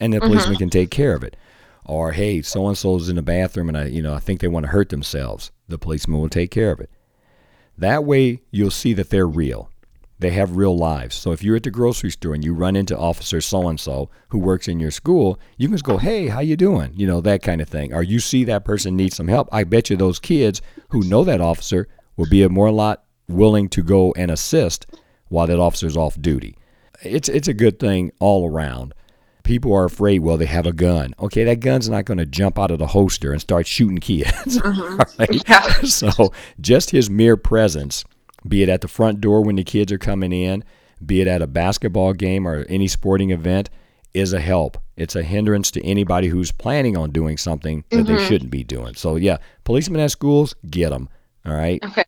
[0.00, 0.28] and the mm-hmm.
[0.28, 1.36] policeman can take care of it.
[1.84, 4.48] Or hey, so and so's in the bathroom and I, you know, I think they
[4.48, 5.52] want to hurt themselves.
[5.68, 6.90] The policeman will take care of it.
[7.76, 9.70] That way, you'll see that they're real.
[10.20, 11.16] They have real lives.
[11.16, 14.10] So if you're at the grocery store and you run into Officer so and so
[14.28, 17.20] who works in your school, you can just go, "Hey, how you doing?" You know
[17.20, 17.92] that kind of thing.
[17.92, 19.48] Or you see that person needs some help.
[19.50, 23.68] I bet you those kids who know that officer will be a more lot willing
[23.70, 24.86] to go and assist
[25.28, 26.56] while that officer's off duty.
[27.02, 28.94] It's it's a good thing all around
[29.44, 31.14] people are afraid, well, they have a gun.
[31.20, 34.58] Okay, that gun's not going to jump out of the holster and start shooting kids.
[34.58, 34.96] Mm-hmm.
[35.18, 35.48] right?
[35.48, 35.62] yeah.
[35.82, 38.04] So just his mere presence,
[38.48, 40.64] be it at the front door when the kids are coming in,
[41.04, 43.70] be it at a basketball game or any sporting event,
[44.14, 44.78] is a help.
[44.96, 48.16] It's a hindrance to anybody who's planning on doing something that mm-hmm.
[48.16, 48.94] they shouldn't be doing.
[48.94, 51.08] So, yeah, policemen at schools, get them.
[51.44, 51.82] All right.
[51.84, 52.04] Okay.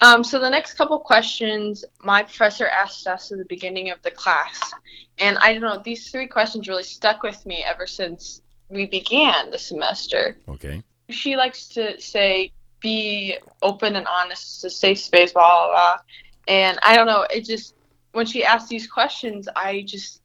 [0.00, 4.10] Um, so the next couple questions my professor asked us at the beginning of the
[4.10, 4.72] class,
[5.18, 9.50] and I don't know these three questions really stuck with me ever since we began
[9.50, 10.36] the semester.
[10.48, 10.82] Okay.
[11.10, 14.64] She likes to say, be open and honest.
[14.64, 15.98] It's a safe space, blah blah blah.
[16.46, 17.26] And I don't know.
[17.30, 17.74] It just
[18.12, 20.22] when she asked these questions, I just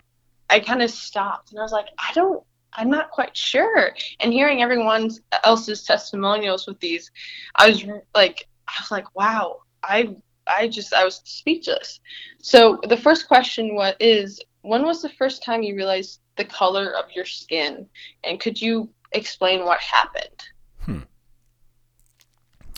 [0.49, 2.43] I kind of stopped and I was like, I don't.
[2.75, 3.93] I'm not quite sure.
[4.19, 5.11] And hearing everyone
[5.43, 7.11] else's testimonials with these,
[7.55, 10.15] I was like, I was like, wow, I
[10.47, 11.99] I just I was speechless.
[12.41, 16.93] So the first question was is when was the first time you realized the color
[16.95, 17.87] of your skin,
[18.23, 20.43] and could you explain what happened?
[20.79, 20.99] Hmm.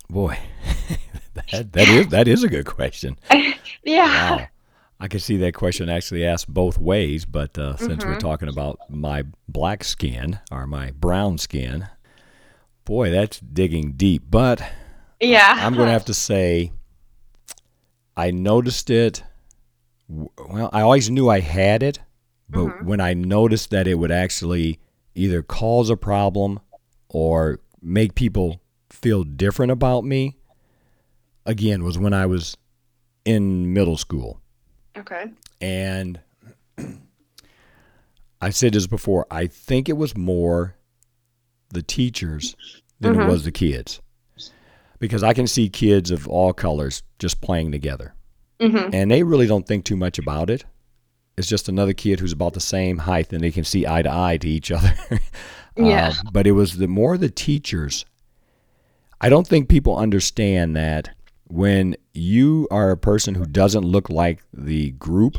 [0.09, 0.37] Boy,
[1.51, 3.17] that that is that is a good question.
[3.83, 4.35] yeah.
[4.35, 4.47] Wow.
[4.97, 8.13] I can see that question actually asked both ways, but uh, since mm-hmm.
[8.13, 11.89] we're talking about my black skin or my brown skin,
[12.85, 14.23] boy, that's digging deep.
[14.29, 14.61] But
[15.19, 16.71] yeah, I'm going to have to say
[18.17, 19.23] I noticed it.
[20.07, 21.99] Well, I always knew I had it,
[22.49, 22.85] but mm-hmm.
[22.85, 24.79] when I noticed that it would actually
[25.15, 26.59] either cause a problem
[27.09, 30.37] or make people feel different about me,
[31.45, 32.57] again, was when I was
[33.23, 34.39] in middle school.
[34.97, 35.31] Okay.
[35.59, 36.19] And
[38.41, 39.25] I said this before.
[39.31, 40.75] I think it was more
[41.69, 42.55] the teachers
[42.99, 43.23] than mm-hmm.
[43.23, 44.01] it was the kids.
[44.99, 48.13] Because I can see kids of all colors just playing together.
[48.59, 48.89] Mm-hmm.
[48.93, 50.65] And they really don't think too much about it.
[51.37, 54.11] It's just another kid who's about the same height and they can see eye to
[54.11, 54.93] eye to each other.
[55.75, 56.09] yeah.
[56.09, 58.05] Uh, but it was the more the teachers.
[59.19, 61.09] I don't think people understand that
[61.47, 65.37] when you are a person who doesn't look like the group,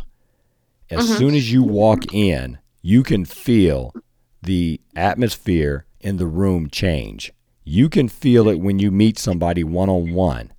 [0.91, 1.17] as mm-hmm.
[1.17, 3.93] soon as you walk in, you can feel
[4.43, 7.33] the atmosphere in the room change.
[7.67, 10.53] You can feel it when you meet somebody one on one.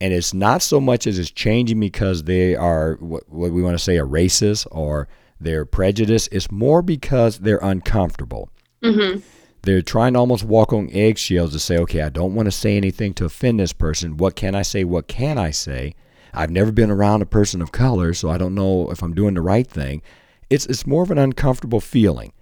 [0.00, 3.74] And it's not so much as it's changing because they are what, what we want
[3.74, 5.08] to say a racist or
[5.38, 6.30] they're prejudiced.
[6.32, 8.48] It's more because they're uncomfortable.
[8.82, 9.20] Mm-hmm.
[9.62, 12.78] They're trying to almost walk on eggshells to say, okay, I don't want to say
[12.78, 14.16] anything to offend this person.
[14.16, 14.84] What can I say?
[14.84, 15.94] What can I say?
[16.32, 19.34] I've never been around a person of color, so I don't know if I'm doing
[19.34, 20.00] the right thing.
[20.48, 22.32] It's it's more of an uncomfortable feeling.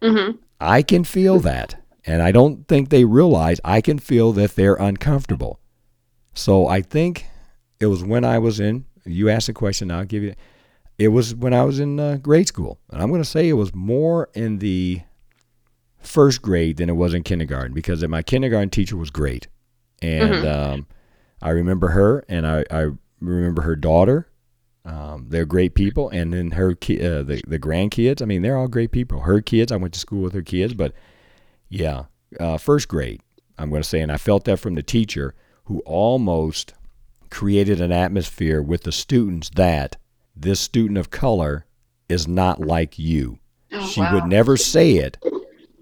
[0.00, 0.36] Mm-hmm.
[0.60, 4.74] I can feel that, and I don't think they realize I can feel that they're
[4.74, 5.60] uncomfortable.
[6.34, 7.26] So I think
[7.78, 8.86] it was when I was in.
[9.04, 9.90] You asked a question.
[9.90, 10.34] I'll give you.
[10.98, 13.54] It was when I was in uh, grade school, and I'm going to say it
[13.54, 15.00] was more in the
[15.98, 19.48] first grade than it was in kindergarten because my kindergarten teacher was great,
[20.02, 20.72] and mm-hmm.
[20.72, 20.86] um,
[21.40, 22.88] I remember her, and I, I
[23.20, 24.28] remember her daughter.
[24.84, 28.20] Um, they're great people, and then her ki- uh, the the grandkids.
[28.20, 29.20] I mean, they're all great people.
[29.20, 30.92] Her kids, I went to school with her kids, but
[31.70, 32.04] yeah,
[32.38, 33.22] uh, first grade.
[33.56, 36.74] I'm going to say, and I felt that from the teacher who almost
[37.30, 39.96] created an atmosphere with the students that
[40.34, 41.64] this student of color
[42.08, 43.38] is not like you.
[43.72, 44.14] Oh, she wow.
[44.14, 45.16] would never say it,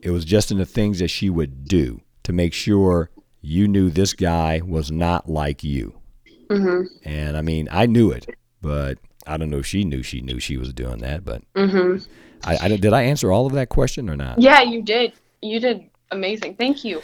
[0.03, 3.89] it was just in the things that she would do to make sure you knew
[3.89, 5.99] this guy was not like you.
[6.49, 7.09] Mm-hmm.
[7.09, 8.29] And I mean, I knew it,
[8.61, 11.25] but I don't know if she knew she knew she was doing that.
[11.25, 12.05] But mm-hmm.
[12.45, 14.41] I, I, did I answer all of that question or not?
[14.41, 15.13] Yeah, you did.
[15.43, 16.57] You did amazing.
[16.57, 17.01] Thank you.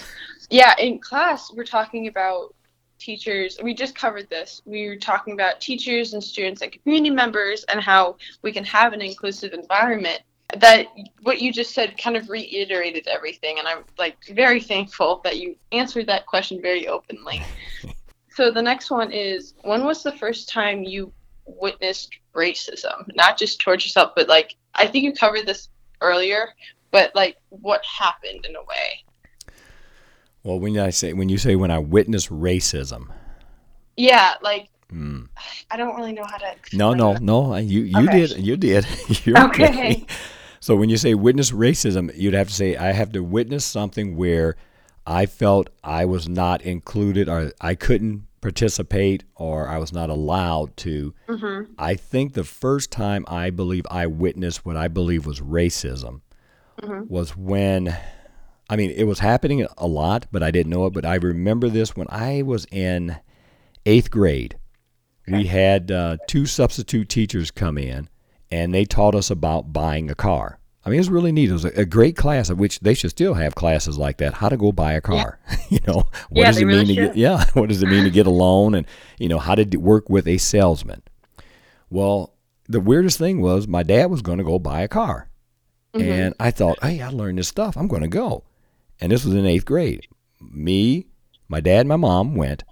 [0.50, 2.54] Yeah, in class we're talking about
[2.98, 3.58] teachers.
[3.62, 4.62] We just covered this.
[4.64, 8.92] We were talking about teachers and students and community members and how we can have
[8.92, 10.22] an inclusive environment
[10.56, 10.86] that
[11.22, 15.56] what you just said kind of reiterated everything and i'm like very thankful that you
[15.72, 17.42] answered that question very openly
[18.30, 21.12] so the next one is when was the first time you
[21.46, 25.68] witnessed racism not just towards yourself but like i think you covered this
[26.00, 26.50] earlier
[26.94, 29.04] but like what happened in a way
[30.44, 33.08] well when i say when you say when i witnessed racism
[33.96, 35.28] yeah like Mm.
[35.72, 36.54] I don't really know how to.
[36.72, 37.56] No, no, no.
[37.56, 38.26] You you okay.
[38.26, 38.86] did you did.
[39.24, 39.68] You're okay.
[39.68, 40.06] okay.
[40.60, 44.14] So when you say witness racism, you'd have to say I have to witness something
[44.14, 44.56] where
[45.04, 50.76] I felt I was not included or I couldn't participate or I was not allowed
[50.78, 51.14] to.
[51.28, 51.72] Mm-hmm.
[51.76, 56.20] I think the first time I believe I witnessed what I believe was racism
[56.80, 57.12] mm-hmm.
[57.12, 57.96] was when
[58.68, 60.94] I mean, it was happening a lot, but I didn't know it.
[60.94, 63.16] But I remember this when I was in
[63.84, 64.58] eighth grade.
[65.28, 65.38] Okay.
[65.38, 68.08] We had uh, two substitute teachers come in,
[68.50, 70.58] and they taught us about buying a car.
[70.84, 71.48] I mean, it was really neat.
[71.48, 74.34] It was a, a, great class, of which they should still have classes like that.
[74.34, 75.38] How to go buy a car.
[75.48, 75.56] Yeah.
[75.70, 75.94] you know,
[76.28, 76.96] what yeah, does it really mean should.
[76.96, 77.16] to get?
[77.16, 78.86] Yeah, what does it mean to get a loan, and
[79.18, 81.02] you know, how to work with a salesman.
[81.88, 82.34] Well,
[82.68, 85.30] the weirdest thing was my dad was going to go buy a car,
[85.94, 86.10] mm-hmm.
[86.10, 87.76] and I thought, hey, I learned this stuff.
[87.76, 88.44] I'm going to go,
[89.00, 90.06] and this was in eighth grade.
[90.40, 91.06] Me,
[91.48, 92.64] my dad, my mom went,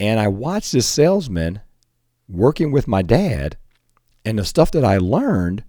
[0.00, 1.60] and I watched this salesman
[2.28, 3.56] working with my dad
[4.24, 5.64] and the stuff that I learned,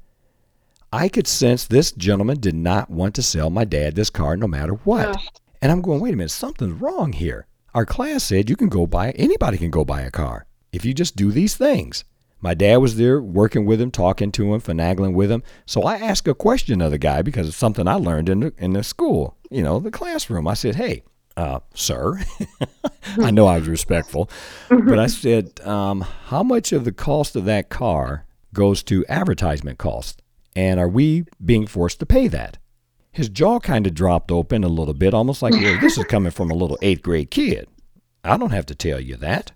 [0.91, 4.47] I could sense this gentleman did not want to sell my dad this car no
[4.47, 5.17] matter what.
[5.61, 7.45] And I'm going, wait a minute, something's wrong here.
[7.73, 10.93] our class said you can go buy, anybody can go buy a car if you
[10.93, 12.03] just do these things.
[12.41, 15.43] My dad was there working with him, talking to him, finagling with him.
[15.65, 18.53] So I asked a question of the guy because it's something I learned in the,
[18.57, 20.47] in the school, you know, the classroom.
[20.47, 21.03] I said, hey,
[21.35, 22.19] uh, sir,
[23.17, 24.29] I know I was respectful,
[24.69, 29.77] but I said, um, how much of the cost of that car goes to advertisement
[29.77, 30.21] cost?
[30.55, 32.57] And are we being forced to pay that?
[33.11, 36.31] His jaw kind of dropped open a little bit, almost like, well, this is coming
[36.31, 37.67] from a little eighth grade kid.
[38.23, 39.51] I don't have to tell you that.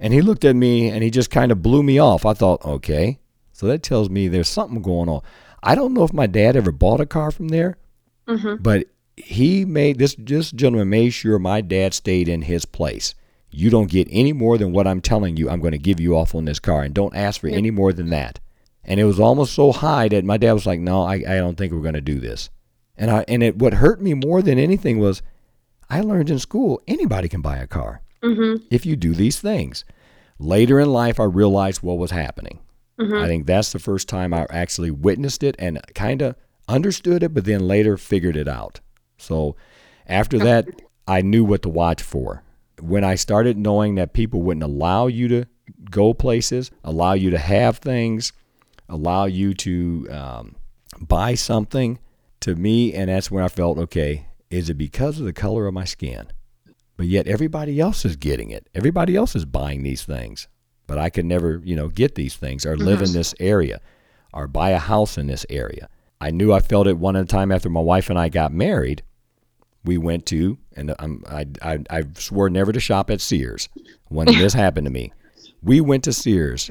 [0.00, 2.24] And he looked at me and he just kind of blew me off.
[2.24, 3.18] I thought, okay,
[3.52, 5.22] so that tells me there's something going on.
[5.62, 7.76] I don't know if my dad ever bought a car from there,
[8.28, 8.62] Mhm.
[8.62, 8.86] but
[9.16, 13.14] he made this this gentleman made sure my dad stayed in his place.
[13.50, 15.50] You don't get any more than what I'm telling you.
[15.50, 17.92] I'm going to give you off on this car, and don't ask for any more
[17.92, 18.38] than that.
[18.84, 21.56] And it was almost so high that my dad was like, "No, I, I don't
[21.56, 22.50] think we're going to do this."
[22.96, 25.22] And I and it what hurt me more than anything was,
[25.90, 28.62] I learned in school anybody can buy a car Mhm.
[28.70, 29.84] if you do these things.
[30.38, 32.60] Later in life, I realized what was happening.
[32.98, 33.22] Mhm.
[33.22, 36.34] I think that's the first time I actually witnessed it and kind of
[36.68, 38.80] understood it, but then later figured it out.
[39.16, 39.56] So
[40.06, 40.68] after that,
[41.06, 42.42] I knew what to watch for.
[42.80, 45.44] When I started knowing that people wouldn't allow you to
[45.90, 48.32] go places, allow you to have things,
[48.88, 50.54] allow you to um,
[51.00, 51.98] buy something,
[52.40, 55.74] to me, and that's when I felt okay, is it because of the color of
[55.74, 56.28] my skin?
[56.98, 58.68] But yet everybody else is getting it.
[58.74, 60.48] Everybody else is buying these things.
[60.88, 63.14] But I could never, you know, get these things or live in mm-hmm.
[63.14, 63.80] this area
[64.34, 65.88] or buy a house in this area.
[66.20, 68.52] I knew I felt it one at a time after my wife and I got
[68.52, 69.04] married.
[69.84, 73.68] We went to, and I'm, I, I, I swore never to shop at Sears
[74.08, 75.12] when this happened to me.
[75.62, 76.68] We went to Sears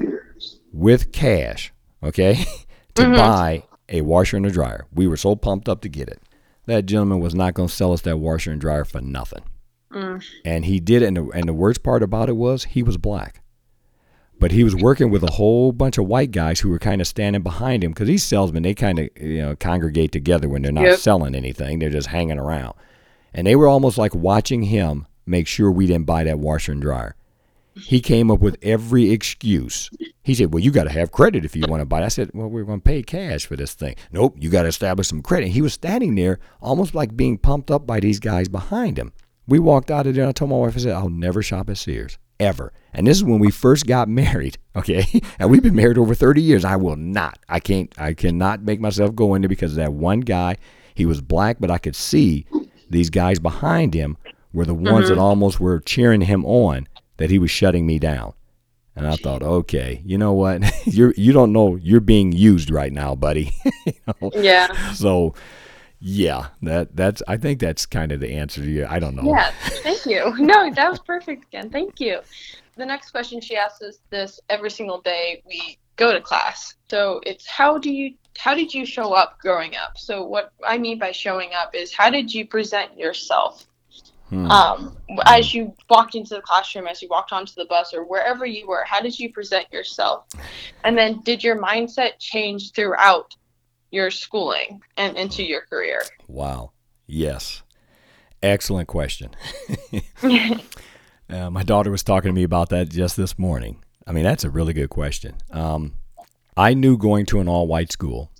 [0.74, 1.72] with cash,
[2.02, 2.44] okay,
[2.96, 3.14] to mm-hmm.
[3.14, 4.86] buy a washer and a dryer.
[4.92, 6.20] We were so pumped up to get it.
[6.66, 9.42] That gentleman was not going to sell us that washer and dryer for nothing.
[9.92, 10.24] Mm.
[10.44, 11.06] And he did it.
[11.06, 13.42] And the, and the worst part about it was he was black.
[14.40, 17.06] But he was working with a whole bunch of white guys who were kind of
[17.08, 20.70] standing behind him because these salesmen, they kind of you know congregate together when they're
[20.70, 20.98] not Yep.
[20.98, 21.78] selling anything.
[21.80, 22.74] They're just hanging around.
[23.34, 26.80] And they were almost like watching him make sure we didn't buy that washer and
[26.80, 27.14] dryer.
[27.74, 29.88] He came up with every excuse.
[30.22, 32.04] He said, Well, you got to have credit if you want to buy it.
[32.04, 33.94] I said, Well, we're going to pay cash for this thing.
[34.12, 35.48] Nope, you got to establish some credit.
[35.50, 39.12] He was standing there almost like being pumped up by these guys behind him.
[39.48, 41.70] We walked out of there and I told my wife, I said, I'll never shop
[41.70, 42.72] at Sears, ever.
[42.92, 45.06] And this is when we first got married, okay?
[45.38, 46.64] And we've been married over 30 years.
[46.64, 49.92] I will not, I can't, I cannot make myself go in there because of that
[49.92, 50.56] one guy.
[50.94, 52.44] He was black, but I could see
[52.90, 54.18] these guys behind him
[54.52, 55.22] were the ones that mm-hmm.
[55.22, 56.86] almost were cheering him on
[57.16, 58.34] that he was shutting me down.
[58.96, 60.62] And I thought, okay, you know what?
[60.86, 63.54] You're you don't know you're being used right now, buddy.
[63.86, 64.30] You know?
[64.34, 64.92] Yeah.
[64.92, 65.34] So,
[66.00, 68.86] yeah, that that's I think that's kind of the answer to you.
[68.88, 69.24] I don't know.
[69.24, 69.50] Yeah.
[69.82, 70.34] Thank you.
[70.38, 71.70] No, that was perfect again.
[71.70, 72.20] Thank you.
[72.76, 76.74] The next question she asks us this every single day we go to class.
[76.88, 79.98] So it's how do you how did you show up growing up?
[79.98, 83.66] So what I mean by showing up is how did you present yourself?
[84.28, 84.50] Hmm.
[84.50, 88.44] Um, as you walked into the classroom, as you walked onto the bus, or wherever
[88.44, 90.26] you were, how did you present yourself?
[90.84, 93.34] And then, did your mindset change throughout
[93.90, 96.02] your schooling and into your career?
[96.26, 96.72] Wow.
[97.06, 97.62] Yes.
[98.42, 99.30] Excellent question.
[101.30, 103.84] Uh, my daughter was talking to me about that just this morning.
[104.06, 105.34] I mean, that's a really good question.
[105.50, 105.94] Um,
[106.56, 108.30] I knew going to an all white school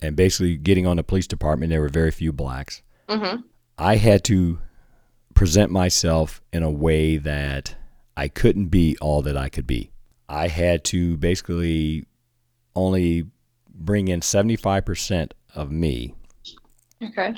[0.00, 2.80] and basically getting on the police department, there were very few blacks.
[3.08, 3.42] hmm
[3.76, 4.60] I had to
[5.34, 7.76] present myself in a way that
[8.16, 9.92] I couldn't be all that I could be.
[10.28, 12.06] I had to basically
[12.74, 13.26] only
[13.78, 16.14] bring in 75% of me
[17.02, 17.34] Okay.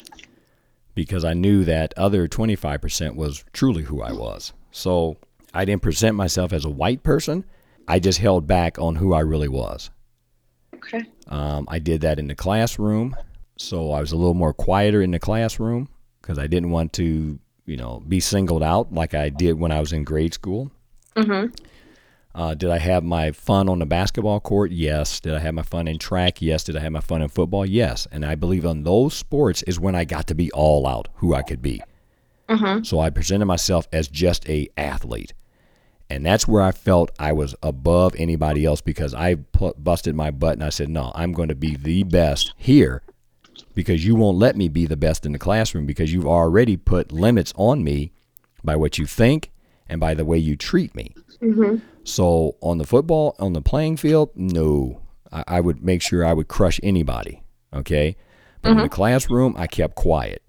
[0.94, 4.52] because I knew that other 25% was truly who I was.
[4.70, 5.16] So
[5.52, 7.44] I didn't present myself as a white person.
[7.86, 9.90] I just held back on who I really was.
[10.74, 11.04] Okay.
[11.28, 13.14] Um, I did that in the classroom.
[13.56, 15.88] So I was a little more quieter in the classroom
[16.22, 19.80] because I didn't want to, you know, be singled out like I did when I
[19.80, 20.70] was in grade school.
[21.16, 21.46] hmm
[22.34, 24.70] Uh, did I have my fun on the basketball court?
[24.70, 25.18] Yes.
[25.20, 26.40] Did I have my fun in track?
[26.40, 26.62] Yes.
[26.64, 27.66] Did I have my fun in football?
[27.66, 28.06] Yes.
[28.12, 31.34] And I believe on those sports is when I got to be all out who
[31.34, 31.82] I could be.
[32.48, 35.32] hmm So I presented myself as just a athlete.
[36.08, 40.54] And that's where I felt I was above anybody else because I busted my butt
[40.54, 43.02] and I said, no, I'm going to be the best here
[43.74, 47.12] because you won't let me be the best in the classroom because you've already put
[47.12, 48.10] limits on me
[48.64, 49.50] by what you think
[49.88, 51.14] and by the way you treat me.
[51.40, 55.00] hmm So on the football, on the playing field, no,
[55.32, 57.42] I, I would make sure I would crush anybody.
[57.74, 58.16] Okay.
[58.62, 58.92] But in the mm-hmm.
[58.92, 60.42] classroom, I kept quiet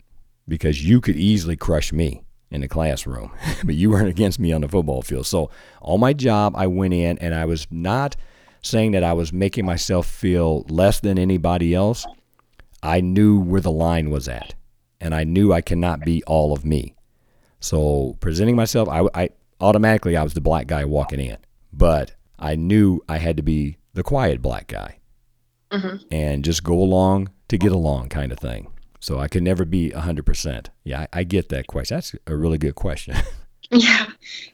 [0.48, 2.24] because you could easily crush me.
[2.52, 3.32] in the classroom,
[3.64, 5.26] but you weren't against me on the football field.
[5.26, 5.50] So
[5.82, 8.18] on my job, I went in and I was not
[8.62, 12.06] saying that I was making myself feel less than anybody else.
[12.84, 14.54] I knew where the line was at,
[15.00, 16.94] and I knew I cannot be all of me.
[17.60, 19.30] So presenting myself, I, I
[19.62, 21.38] automatically I was the black guy walking in,
[21.72, 24.98] but I knew I had to be the quiet black guy
[25.72, 28.72] hmm and just go along to get along kind of thing.
[29.00, 30.68] So I could never be 100%.
[30.84, 31.98] Yeah, I, I get that question.
[31.98, 33.16] That's a really good question.
[33.80, 34.08] Yeah,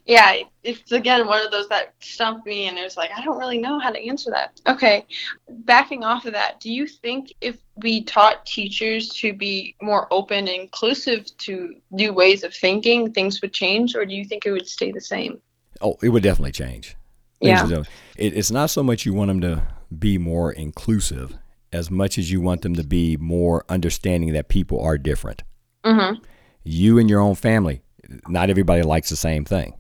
[0.05, 0.43] yeah.
[0.61, 3.57] It's again one of those that stumped me, and it was like I don't really
[3.57, 4.61] know how to answer that.
[4.67, 5.07] Okay,
[5.49, 10.47] backing off of that, do you think if we taught teachers to be more open
[10.47, 14.51] and inclusive to new ways of thinking, things would change, or do you think it
[14.51, 15.41] would stay the same?
[15.81, 16.95] oh, it would definitely change.
[17.41, 17.83] Things Yeah.
[18.17, 19.63] It, it's not so much you want them to
[19.97, 21.37] be more inclusive
[21.71, 25.43] as much as you want them to be more understanding that people are different.
[25.83, 26.23] Mm-hmm.
[26.63, 27.81] You and your own family,
[28.27, 29.73] not everybody likes the same thing.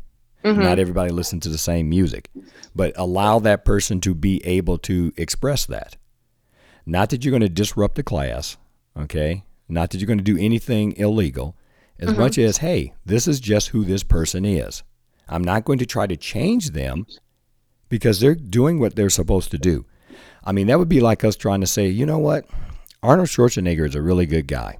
[0.43, 0.61] Mm-hmm.
[0.61, 2.29] Not everybody listens to the same music,
[2.75, 5.97] but allow that person to be able to express that.
[6.85, 8.57] Not that you're going to disrupt the class,
[8.97, 9.43] okay?
[9.67, 11.57] Not that you're going to do anything illegal,
[11.99, 14.83] as much as, hey, this is just who this person is.
[15.27, 17.07] I'm not going to try to change them
[17.89, 19.85] because they're doing what they're supposed to do.
[20.45, 22.45] I mean, that would be like us trying to say, you know what?
[23.03, 24.77] Arnold Schwarzenegger is a really good guy,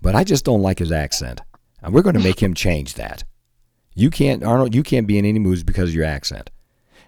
[0.00, 1.42] but I just don't like his accent.
[1.82, 3.24] And we're going to make him change that.
[3.94, 6.50] You can't, Arnold, you can't be in any movies because of your accent.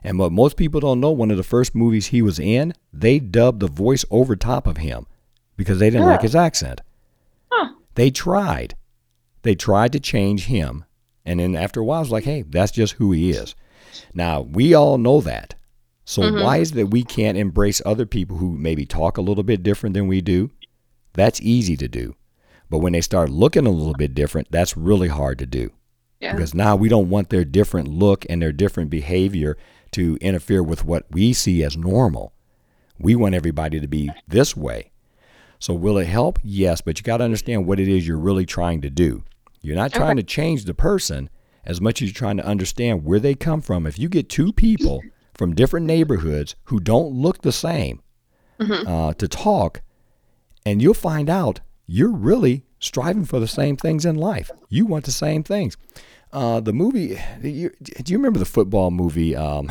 [0.02, 3.18] And what most people don't know, one of the first movies he was in, they
[3.18, 5.06] dubbed the voice over top of him
[5.56, 6.80] because they didn't like his accent.
[7.50, 7.74] Huh.
[7.94, 8.74] They tried.
[9.42, 10.84] They tried to change him.
[11.24, 13.54] And then after a while, it's like, hey, that's just who he is.
[14.14, 15.54] Now, we all know that.
[16.04, 16.42] So Mhm.
[16.42, 19.62] why is it that we can't embrace other people who maybe talk a little bit
[19.62, 20.50] different than we do?
[21.12, 22.14] That's easy to do.
[22.70, 25.72] But when they start looking a little bit different, that's really hard to do
[26.20, 26.32] Yeah.
[26.32, 29.58] because now we don't want their different look and their different behavior
[29.92, 32.32] to interfere with what we see as normal.
[32.98, 34.92] We want everybody to be this way.
[35.58, 36.38] So will it help?
[36.44, 39.24] Yes, but you got to understand what it is you're really trying to do.
[39.60, 41.28] You're not trying to change the person
[41.66, 43.86] as much as you're trying to understand where they come from.
[43.86, 45.02] If you get two people
[45.34, 48.00] from different neighborhoods who don't look the same
[48.60, 49.82] uh, to talk,
[50.64, 51.60] and you'll find out
[51.90, 54.48] you're really striving for the same things in life.
[54.68, 55.76] You want the same things.
[56.32, 59.34] Uh, the movie, you, do you remember the football movie?
[59.34, 59.68] Um,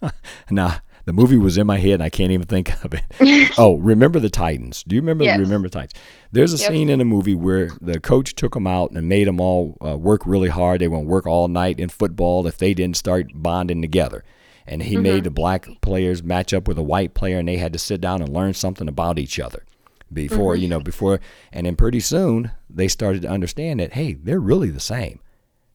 [0.50, 3.52] nah, the movie was in my head and I can't even think of it.
[3.58, 4.82] oh, remember the Titans?
[4.82, 5.22] Do you remember?
[5.22, 5.38] Yes.
[5.38, 5.92] Remember the Titans?
[6.32, 6.68] There's a Yep.
[6.72, 9.96] scene in the movie where the coach took them out and made them all uh,
[9.96, 10.80] work really hard.
[10.80, 14.24] They went work all night in football if they didn't start bonding together.
[14.66, 17.72] And he made the black players match up with a white player, and they had
[17.72, 19.64] to sit down and learn something about each other
[20.12, 20.62] before mm-hmm.
[20.62, 21.20] you know before.
[21.52, 25.20] And then pretty soon they started to understand that hey, they're really the same.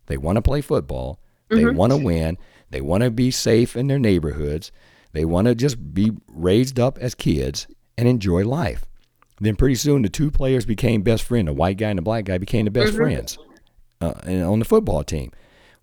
[0.07, 1.19] They want to play football.
[1.49, 1.77] They mm-hmm.
[1.77, 2.38] want to win.
[2.69, 4.71] They want to be safe in their neighborhoods.
[5.13, 7.67] They want to just be raised up as kids
[7.97, 8.85] and enjoy life.
[9.39, 11.45] Then pretty soon the two players became best friends.
[11.45, 12.97] The white guy and the black guy became the best mm-hmm.
[12.97, 13.38] friends
[14.01, 15.31] uh, on the football team.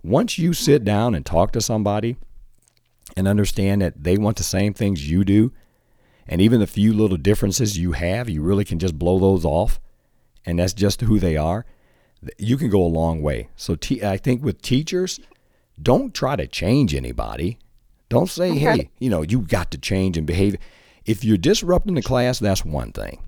[0.03, 2.17] Once you sit down and talk to somebody
[3.17, 5.53] and understand that they want the same things you do,
[6.29, 9.81] and even the few little differences you have, you really can just blow those off,
[10.47, 11.65] and that's just who they are.
[12.39, 13.49] You can go a long way.
[13.57, 15.21] So te- I think with teachers,
[15.81, 17.59] don't try to change anybody.
[18.09, 18.59] Don't say, Okay.
[18.61, 20.57] hey, you know, you got to change and behave.
[21.05, 23.19] If you're disrupting the class, that's one thing.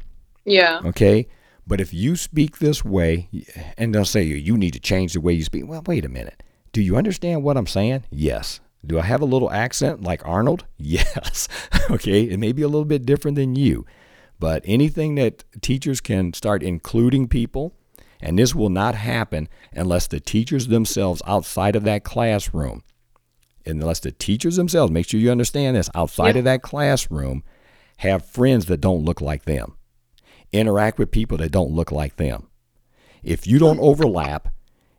[0.44, 0.80] Yeah.
[0.84, 1.26] Okay.
[1.66, 3.28] But if you speak this way,
[3.76, 5.66] and they'll say you need to change the way you speak.
[5.66, 6.42] Well, wait a minute.
[6.72, 8.04] Do you understand what I'm saying?
[8.10, 8.60] Yes.
[8.84, 10.64] Do I have a little accent like Arnold?
[10.78, 11.48] Yes.
[11.90, 12.22] okay.
[12.22, 13.84] It may be a little bit different than you,
[14.38, 17.74] but anything that teachers can start including people,
[18.20, 22.82] and this will not happen unless the teachers themselves outside of that classroom,
[23.64, 26.36] unless the teachers themselves, make sure you understand this, outside Yep.
[26.36, 27.42] of that classroom,
[27.98, 29.76] have friends that don't look like them
[30.52, 32.48] interact with people that don't look like them.
[33.22, 34.48] If you don't overlap,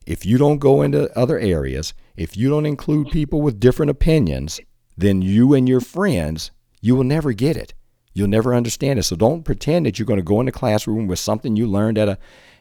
[0.08, 4.62] if you don't go into other areas, if you don't include people with different opinions,
[4.96, 6.50] then you and your friends,
[6.80, 7.74] you will never get it.
[8.14, 9.04] You'll never understand it.
[9.04, 11.98] So don't pretend that you're going to go in the classroom with something you learned
[11.98, 12.18] at a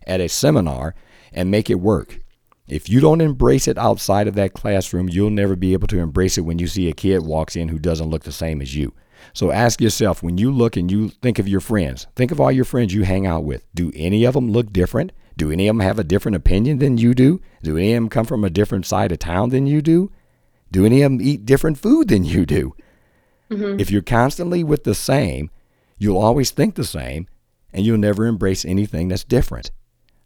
[0.09, 0.97] at a seminar
[1.33, 2.19] and make it work.
[2.67, 6.37] If you don't embrace it outside of that classroom, you'll never be able to embrace
[6.37, 8.93] it when you see a kid walks in who doesn't look the same as you.
[9.33, 12.51] So ask yourself when you look and you think of your friends, think of all
[12.51, 13.65] your friends you hang out with.
[13.73, 15.13] Do any of them look different?
[15.37, 17.41] Do any of them have a different opinion than you do?
[17.63, 20.11] Do any of them come from a different side of town than you do?
[20.71, 22.75] Do any of them eat different food than you do?
[23.51, 23.79] Mm-hmm.
[23.79, 25.51] If you're constantly with the same,
[25.99, 27.29] you'll always think the same
[27.73, 29.71] and you'll never embrace anything that's different.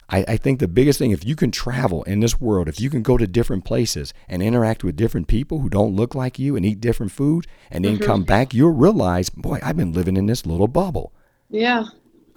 [0.08, 2.90] I, I think the biggest thing, if you can travel in this world, if you
[2.90, 6.56] can go to different places and interact with different people who don't look like you
[6.56, 8.04] and eat different food, and then mm-hmm.
[8.04, 11.12] come back, you'll realize, boy, I've been living in this little bubble.
[11.48, 11.84] Yeah.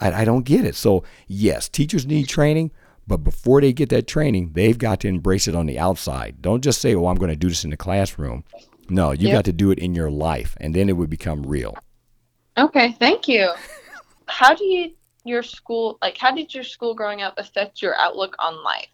[0.03, 0.75] I, I don't get it.
[0.75, 2.71] So, yes, teachers need training,
[3.07, 6.41] but before they get that training, they've got to embrace it on the outside.
[6.41, 8.43] Don't just say, oh, I'm going to do this in the classroom.
[8.89, 9.31] No, you Yep.
[9.31, 11.81] got to do it in your life, and then it would become real.
[12.57, 13.49] Okay, thank you.
[14.27, 14.91] How do you
[15.25, 18.89] your school like how did your school growing up affect your outlook on life?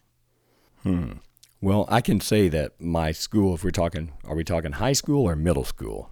[0.84, 1.12] Hmm.
[1.60, 5.28] Well, I can say that my school, if we're talking, are we talking high school
[5.28, 6.08] or middle school?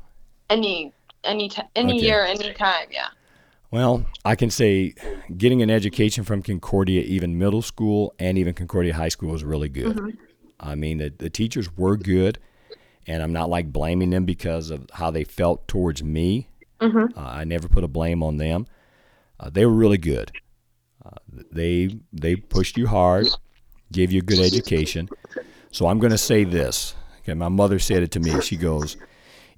[0.50, 0.92] Any
[1.24, 2.06] any ti any Okay.
[2.06, 3.08] year, any time, yeah.
[3.70, 4.94] Well, I can say
[5.36, 9.68] getting an education from Concordia, even middle school and even Concordia High School, was really
[9.68, 10.16] good.
[10.58, 12.38] I mean, the, the teachers were good,
[13.06, 16.48] and I'm not like blaming them because of how they felt towards me.
[16.80, 17.16] Mhm.
[17.16, 18.66] Uh, I never put a blame on them.
[19.38, 20.32] Uh, they were really good.
[21.04, 21.10] Uh,
[21.52, 23.28] they they pushed you hard,
[23.92, 25.08] gave you a good education.
[25.70, 26.94] So I'm going to say this.
[27.20, 28.40] Okay, my mother said it to me.
[28.40, 28.96] She goes,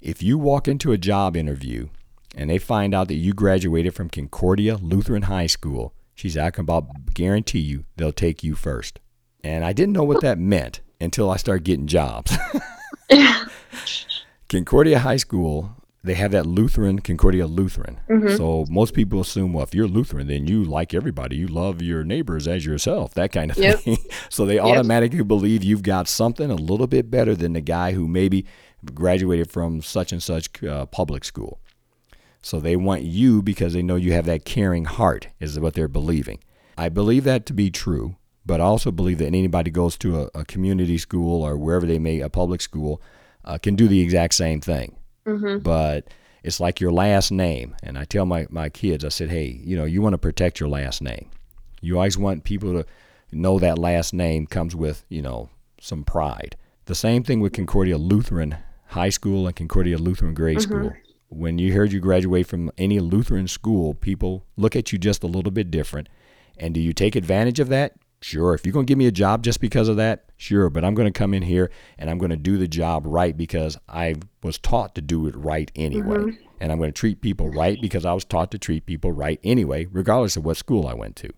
[0.01, 1.87] "If you walk into a job interview
[2.35, 6.63] and they find out that you graduated from Concordia Lutheran High School, she's I can
[6.63, 8.99] about guarantee you they'll take you first.
[9.43, 12.37] And I didn't know what that meant until I started getting jobs.
[14.49, 17.99] Concordia High School, they have that Lutheran, Concordia Lutheran.
[18.37, 21.37] So most people assume, well, if you're Lutheran, then you like everybody.
[21.37, 23.79] You love your neighbors as yourself, that kind of Yep.
[23.79, 23.97] thing.
[24.29, 28.07] so they automatically believe you've got something a little bit better than the guy who
[28.07, 28.45] maybe
[28.93, 31.59] graduated from such and such uh, public school.
[32.41, 35.87] So they want you because they know you have that caring heart, is what they're
[35.87, 36.39] believing.
[36.77, 38.15] I believe that to be true,
[38.45, 41.99] but I also believe that anybody goes to a, a community school or wherever they
[41.99, 43.01] may, a public school,
[43.45, 44.95] uh, can do the exact same thing.
[45.25, 45.61] Mhm.
[45.61, 46.07] But
[46.43, 47.75] it's like your last name.
[47.83, 50.59] And I tell my, my kids, I said, hey, you know, you want to protect
[50.59, 51.29] your last name.
[51.81, 52.85] You always want people to
[53.31, 56.55] know that last name comes with, you know, some pride.
[56.85, 60.93] The same thing with Concordia Lutheran High School and Concordia Lutheran Grade School.
[61.31, 65.27] When you heard you graduate from any Lutheran school, people look at you just a
[65.27, 66.09] little bit different.
[66.57, 67.93] And do you take advantage of that?
[68.21, 68.53] Sure.
[68.53, 70.69] If you're going to give me a job just because of that, sure.
[70.69, 73.35] But I'm going to come in here and I'm going to do the job right
[73.35, 76.17] because I was taught to do it right anyway.
[76.17, 76.45] Mm-hmm.
[76.59, 79.39] And I'm going to treat people right because I was taught to treat people right
[79.43, 81.29] anyway, regardless of what school I went to.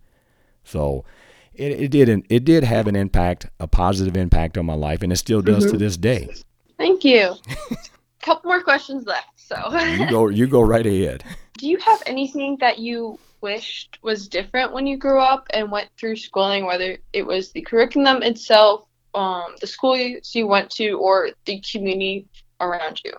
[0.64, 1.06] So
[1.54, 5.04] it, it did an, it did have an impact, a positive impact on my life,
[5.04, 5.78] and it still does to mm-hmm.
[5.78, 6.34] this day.
[6.78, 7.36] Thank you.
[8.24, 9.28] Couple more questions left.
[9.36, 11.24] So, You go you go right ahead.
[11.58, 15.90] do you have anything that you wished was different when you grew up and went
[16.00, 21.30] through schooling, whether it was the curriculum itself, um, the schools you went to, or
[21.46, 22.26] the community
[22.62, 23.12] around you?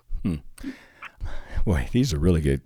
[1.65, 2.61] Boy, these are really good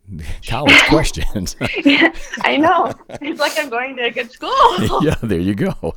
[0.45, 1.55] college questions.
[1.85, 2.91] yeah, I know.
[3.21, 5.03] It's like I'm going to a good school.
[5.03, 5.95] yeah, there you go.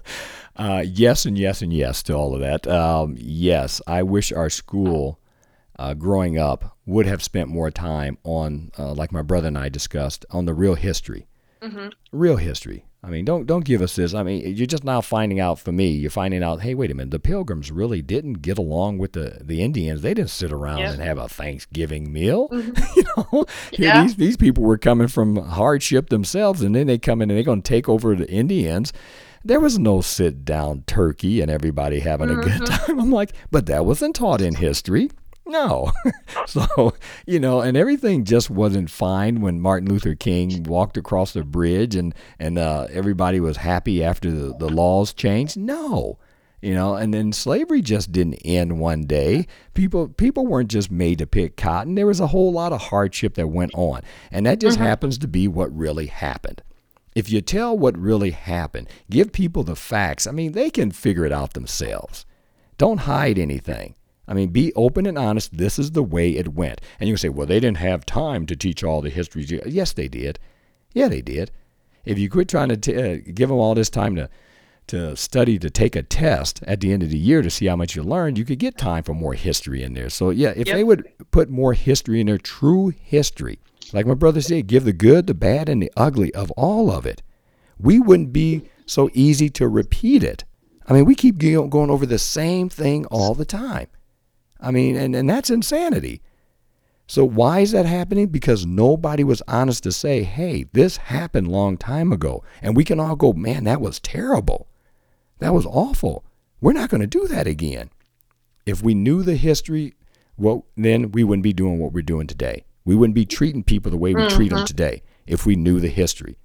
[0.55, 2.65] Uh, yes, and yes, and yes to all of that.
[2.69, 5.19] Um, yes, I wish our school,
[5.83, 9.69] uh, growing up, would have spent more time on, uh, like my brother and I
[9.69, 11.27] discussed, on the real history.
[11.63, 12.85] hmm Real history.
[13.05, 14.15] I mean, don't don't give us this.
[14.15, 15.89] I mean, you're just now finding out for me.
[15.91, 19.39] You're finding out, hey, wait a minute, the Pilgrims really didn't get along with the,
[19.51, 20.03] the Indians.
[20.03, 20.93] They didn't sit around Yep.
[20.95, 22.49] and have a Thanksgiving meal.
[22.51, 22.77] Mhm.
[22.97, 24.03] you know, Yeah.
[24.03, 27.45] these these people were coming from hardship themselves, and then they come in and they're
[27.53, 28.93] going to take over the Indians.
[29.45, 33.01] There was no sit down turkey and everybody having a good time.
[33.01, 35.11] I'm like, but that wasn't taught in history.
[35.47, 35.93] No.
[36.47, 36.95] so,
[37.27, 41.95] you know, and everything just wasn't fine when Martin Luther King walked across the bridge
[41.95, 45.57] and, and uh, everybody was happy after the, the laws changed.
[45.57, 46.19] No.
[46.61, 49.49] You know, and then slavery just didn't end one day.
[49.75, 51.97] People people weren't just made to pick cotton.
[51.97, 54.03] There was a whole lot of hardship that went on.
[54.31, 56.63] And that just happens to be what really happened.
[57.17, 61.27] If you tell what really happened, give people the facts, I mean, they can figure
[61.27, 62.25] it out themselves.
[62.79, 63.97] Don't hide anything.
[64.33, 65.59] I mean, be open and honest.
[65.59, 66.81] This is the way it went.
[66.99, 69.45] And you can say, well, they didn't have time to teach all the history.
[69.67, 70.39] Yes, they did.
[70.95, 71.51] Yeah, they did.
[72.07, 74.31] If you quit trying to t- uh, give them all this time to,
[74.87, 77.77] to study to take a test at the end of the year to see how
[77.77, 80.09] much you learned, you could get time for more history in there.
[80.09, 80.77] So, yeah, if Yep.
[80.77, 83.59] they would put more history in their true history,
[83.93, 87.05] like my brother said, give the good, the bad, and the ugly of all of
[87.05, 87.23] it,
[87.79, 90.45] we wouldn't be so easy to repeat it.
[90.89, 93.89] I mean, we keep going over the same thing all the time.
[94.63, 96.23] I mean, and, and that's insanity.
[97.07, 98.29] So why is that happening?
[98.29, 102.43] Because nobody was honest to say, hey, this happened long time ago.
[102.63, 104.69] And we can all go, man, that was terrible.
[105.41, 106.25] That was awful.
[106.61, 107.91] We're not going to do that again.
[108.65, 109.95] If we knew the history,
[110.39, 112.65] well, then we wouldn't be doing what we're doing today.
[112.85, 115.89] We wouldn't be treating people the way we treat them today if we knew the
[115.89, 116.39] history.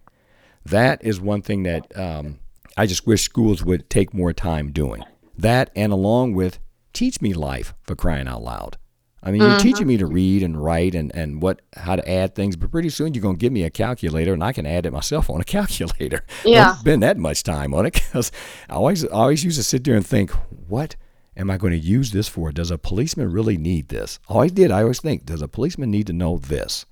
[0.65, 2.39] That is one thing that um,
[2.75, 5.03] I just wish schools would take more time doing
[5.37, 6.59] that, and along with
[6.97, 8.77] teach me life for crying out loud.
[9.23, 9.59] I mean, you're Mhm.
[9.67, 12.89] teaching me to read and write and, and what how to add things, but pretty
[12.89, 15.43] soon you're gonna give me a calculator and I can add it myself on a
[15.57, 16.21] calculator.
[16.45, 16.65] Yeah.
[16.65, 18.31] Don't spend that much time on it because
[18.69, 20.31] I always I always used to sit there and think,
[20.67, 20.95] what
[21.35, 22.51] am I going to use this for?
[22.51, 24.19] Does a policeman really need this?
[24.29, 24.71] I always did.
[24.71, 26.85] I always think, does a policeman need to know this?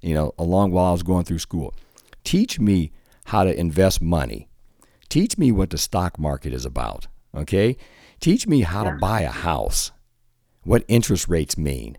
[0.00, 1.74] You know, along while I was going through school.
[2.22, 2.92] Teach me
[3.26, 4.48] how to invest money.
[5.08, 7.06] Teach me what the stock market is about.
[7.34, 7.76] Okay?
[8.22, 9.90] Teach me how to buy a house
[10.62, 11.98] what interest rates mean.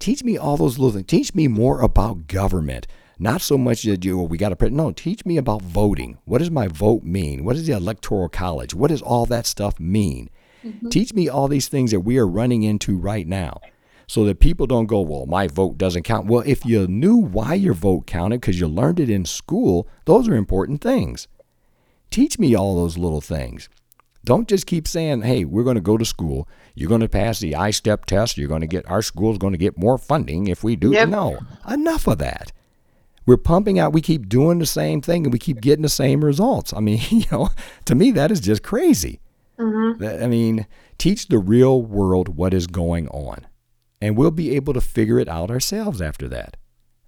[0.00, 1.06] Teach me all those little things.
[1.06, 2.88] Teach me more about government.
[3.20, 4.74] Not so much that you, well, we got to print.
[4.74, 6.18] No, teach me about voting.
[6.24, 7.44] What does my vote mean?
[7.44, 8.74] What does the electoral college?
[8.74, 10.28] What does all that stuff mean?
[10.66, 10.88] Mm-hmm.
[10.88, 13.60] Teach me all these things that we are running into right now
[14.08, 16.26] so that people don't go, well, my vote doesn't count.
[16.26, 20.26] Well, if you knew why your vote counted because you learned it in school, those
[20.26, 21.28] are important things.
[22.10, 23.68] Teach me all those little things.
[24.24, 26.48] Don't just keep saying, hey, we're going to go to school.
[26.74, 28.36] You're going to pass the ISTEP test.
[28.36, 30.92] You're going to get, our school's going to get more funding if we do.
[30.92, 31.08] Yep.
[31.08, 32.52] No, enough of that.
[33.26, 36.24] We're pumping out, we keep doing the same thing and we keep getting the same
[36.24, 36.72] results.
[36.74, 37.50] I mean, you know,
[37.86, 39.20] to me, that is just crazy.
[39.58, 40.22] Mm-hmm.
[40.22, 40.66] I mean,
[40.96, 43.46] teach the real world what is going on,
[44.00, 46.56] and we'll be able to figure it out ourselves after that.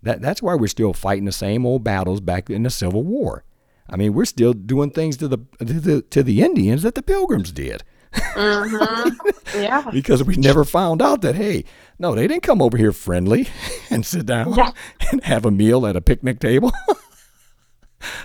[0.03, 3.43] That that's why we're still fighting the same old battles back in the Civil War.
[3.89, 7.03] I mean, we're still doing things to the to the, to the Indians that the
[7.03, 9.59] Pilgrims did Mm-hmm.
[9.63, 9.91] yeah.
[9.91, 11.65] because we never found out that hey,
[11.99, 13.49] no, they didn't come over here friendly
[13.91, 14.73] and sit down Yeah.
[15.13, 16.73] and have a meal at a picnic table.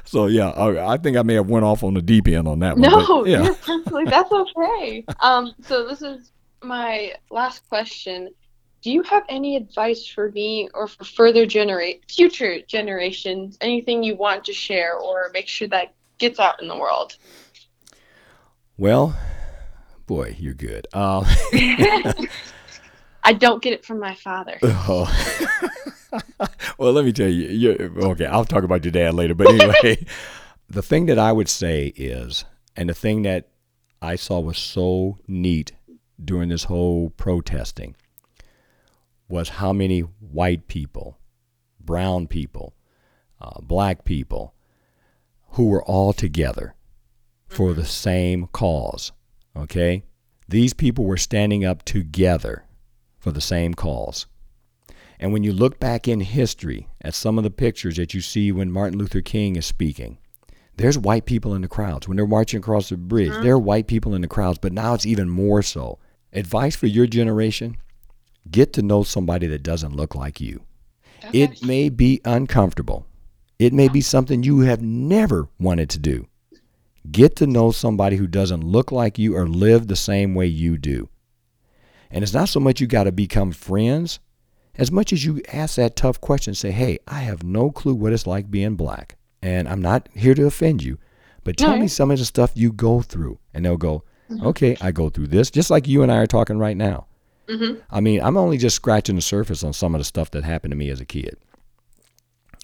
[0.04, 2.60] so yeah, I, I think I may have went off on the deep end on
[2.60, 2.90] that one.
[2.90, 3.44] No, but, yeah.
[3.44, 5.06] you're that's okay.
[5.22, 6.32] Um, so this is
[6.64, 8.30] my last question.
[8.82, 13.58] Do you have any advice for me or for further generate future generations?
[13.60, 17.18] Anything you want to share or make sure that gets out in the world?
[18.78, 19.18] Well,
[20.06, 20.88] boy, you're good.
[20.94, 21.26] Uh,
[23.24, 24.60] I don't get it from my father.
[24.64, 25.12] oh.
[26.78, 27.50] well, let me tell you.
[27.50, 29.34] You're, okay, I'll talk about your dad later.
[29.34, 30.06] But anyway,
[30.70, 33.50] the thing that I would say is, and the thing that
[34.02, 35.72] I saw was so neat
[36.24, 37.96] during this whole protesting
[39.28, 41.18] was how many white people,
[41.80, 42.76] brown people,
[43.42, 44.54] uh, black people,
[45.52, 46.76] who were all together
[47.48, 49.12] for the same cause.
[49.56, 50.04] Okay?
[50.48, 52.64] These people were standing up together
[53.18, 54.28] for the same cause.
[55.20, 58.52] And when you look back in history at some of the pictures that you see
[58.52, 60.20] when Martin Luther King is speaking,
[60.78, 62.08] there's white people in the crowds.
[62.08, 64.94] When they're marching across the bridge, there are white people in the crowds, but now
[64.94, 65.98] it's even more so.
[66.34, 67.78] Advice for your generation
[68.52, 70.62] get to know somebody that doesn't look like you.
[71.34, 73.06] It may be uncomfortable.
[73.60, 76.28] It may be something you have never wanted to do.
[77.10, 80.78] Get to know somebody who doesn't look like you or live the same way you
[80.78, 81.10] do.
[82.12, 84.20] And it's not so much you got to become friends
[84.78, 88.14] as much as you ask that tough question say, hey, I have no clue what
[88.14, 89.18] it's like being black.
[89.42, 91.00] And I'm not here to offend you,
[91.44, 91.82] but tell No.
[91.82, 93.40] me some of the stuff you go through.
[93.54, 94.46] And they'll go, mm-hmm.
[94.48, 97.07] okay, I go through this, just like you and I are talking right now.
[97.50, 97.82] Mhm.
[97.90, 100.72] I mean, I'm only just scratching the surface on some of the stuff that happened
[100.72, 101.38] to me as a kid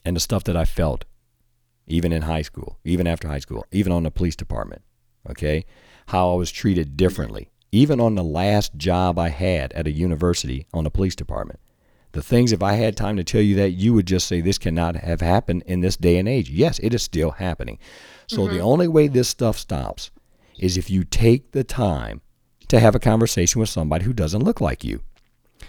[0.05, 1.05] and the stuff that I felt,
[1.88, 4.81] even in high school, even after high school, even on the police department.
[5.29, 5.65] Okay?
[6.07, 10.67] How I was treated differently, even on the last job I had at a university
[10.73, 11.59] on the police department.
[12.11, 14.59] The things, if I had time to tell you that, you would just say this
[14.59, 16.49] cannot have happened in this day and age.
[16.49, 17.79] Yes, it is still happening.
[18.27, 20.11] So the only way this stuff stops
[20.59, 22.21] is if you take the time
[22.74, 25.01] to have a conversation with somebody who doesn't look like you.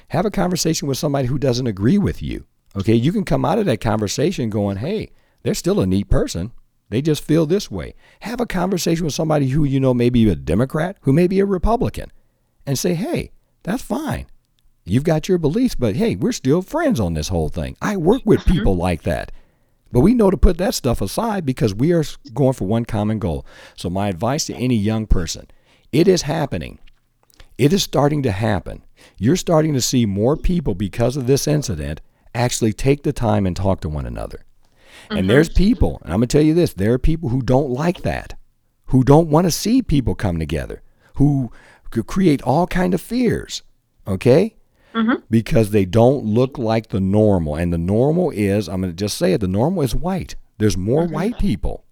[0.08, 2.46] Have a conversation with somebody who doesn't agree with you.
[2.74, 6.52] Okay, you can come out of that conversation going, hey, they're still a neat person.
[6.88, 7.94] They just feel this way.
[8.20, 11.40] Have a conversation with somebody who you know may be a Democrat, who may be
[11.40, 12.10] a Republican,
[12.64, 13.32] and say, hey,
[13.64, 14.26] that's fine.
[14.86, 17.76] You've got your beliefs, but hey, we're still friends on this whole thing.
[17.82, 18.52] I work with mm-hmm.
[18.52, 19.30] people like that.
[19.92, 23.18] But we know to put that stuff aside because we are going for one common
[23.18, 23.44] goal.
[23.76, 25.48] So, my advice to any young person
[25.92, 26.80] it is happening.
[27.56, 28.84] It is starting to happen.
[29.18, 32.00] You're starting to see more people because of this incident
[32.34, 34.44] actually take the time and talk to one another.
[35.10, 35.28] And mm-hmm.
[35.28, 38.02] there's people, and I'm going to tell you this there are people who don't like
[38.02, 38.34] that,
[38.86, 40.82] who don't want to see people come together,
[41.16, 41.52] who
[41.90, 43.62] could create all kind of fears,
[44.06, 44.56] okay?
[44.94, 45.22] Mm-hmm.
[45.30, 47.56] Because they don't look like the normal.
[47.56, 50.36] And the normal is, I'm going to just say it, the normal is white.
[50.58, 51.84] There's more white people.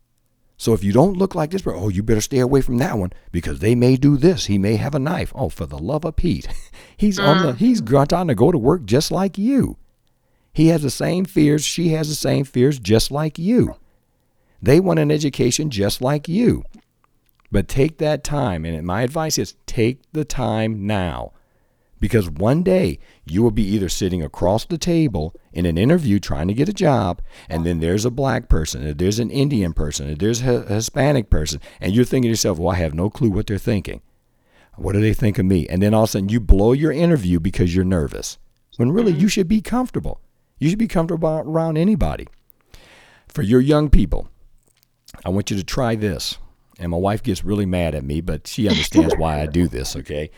[0.56, 3.12] So if you don't look like this, oh, you better stay away from that one
[3.32, 4.46] because they may do this.
[4.46, 5.32] He may have a knife.
[5.34, 6.46] Oh, for the love of Pete,
[6.96, 8.06] he's on the he's uh-huh.
[8.06, 9.76] trying to go to work just like you.
[10.52, 11.64] He has the same fears.
[11.64, 13.76] She has the same fears, just like you.
[14.60, 16.64] They want an education just like you.
[17.50, 21.32] But take that time, and my advice is take the time now.
[22.02, 26.48] Because one day you will be either sitting across the table in an interview trying
[26.48, 30.10] to get a job, and then there's a black person, or there's an Indian person,
[30.10, 33.30] or there's a Hispanic person, and you're thinking to yourself, well, I have no clue
[33.30, 34.02] what they're thinking.
[34.74, 35.68] What do they think of me?
[35.68, 38.36] And then all of a sudden you blow your interview because you're nervous.
[38.78, 39.26] When really you mm-hmm.
[39.28, 40.20] should be comfortable.
[40.58, 42.26] You should be comfortable around anybody.
[43.28, 44.28] For your young people,
[45.24, 46.36] I want you to try this.
[46.80, 49.94] And my wife gets really mad at me, but she understands why I do this,
[49.94, 50.32] okay?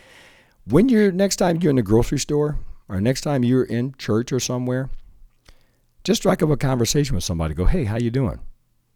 [0.67, 2.59] When you're next time you're in the grocery store
[2.89, 4.91] or next time you're in church or somewhere,
[6.03, 7.55] just strike up a conversation with somebody.
[7.55, 8.41] Go, hey, how you doing?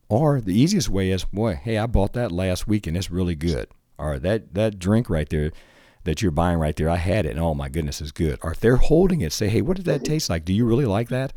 [0.09, 3.35] Or the easiest way is, boy, hey, I bought that last week and it's really
[3.35, 3.69] good.
[3.99, 5.51] Or that that drink right there
[6.05, 8.39] that you're buying right there, I had it and oh my goodness, it's good.
[8.43, 10.45] Or if they're holding it, say, hey, what did that taste like?
[10.45, 11.33] Do you really like that?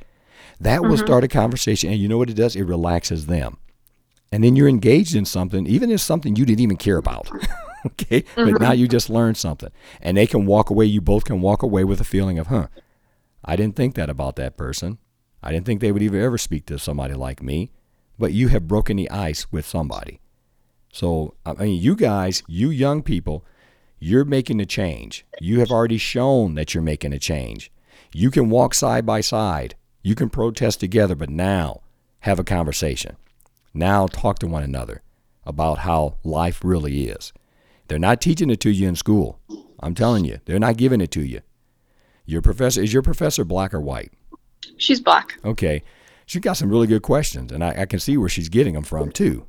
[0.59, 1.05] That will mm-hmm.
[1.05, 2.55] start a conversation, and you know what it does?
[2.55, 3.57] It relaxes them
[4.31, 7.29] and then you're engaged in something, even if it's something you didn't even care about.
[7.87, 8.51] okay, mm-hmm.
[8.51, 9.71] but now you just learned something,
[10.01, 10.85] and they can walk away.
[10.85, 12.67] You both can walk away with a feeling of, huh,
[13.43, 14.99] I didn't think that about that person.
[15.43, 17.71] I didn't think they would even ever speak to somebody like me.
[18.19, 20.19] But you have broken the ice with somebody.
[20.93, 23.43] So I mean, you guys, you young people,
[23.99, 25.25] you're making a change.
[25.39, 27.71] You have already shown that you're making a change.
[28.13, 29.75] You can walk side by side.
[30.03, 31.81] You can protest together, but now
[32.21, 33.15] have a conversation.
[33.73, 35.01] Now talk to one another
[35.45, 37.31] about how life really is.
[37.87, 39.39] They're not teaching it to you in school.
[39.79, 41.41] I'm telling you, they're not giving it to you.
[42.25, 44.13] Your professor is your professor black or white?
[44.77, 45.39] She's black.
[45.43, 45.83] Okay.
[46.25, 48.83] She's got some really good questions, and I, I can see where she's getting them
[48.83, 49.47] from too.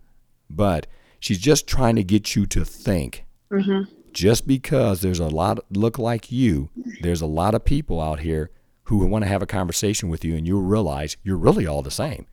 [0.51, 0.87] But
[1.21, 3.25] she's just trying to get you to think.
[3.51, 3.93] Mm-hmm.
[4.13, 6.71] Just because there's a lot look like you,
[7.01, 8.51] there's a lot of people out here
[8.85, 11.91] who want to have a conversation with you, and you'll realize you're really all the
[11.91, 12.27] same.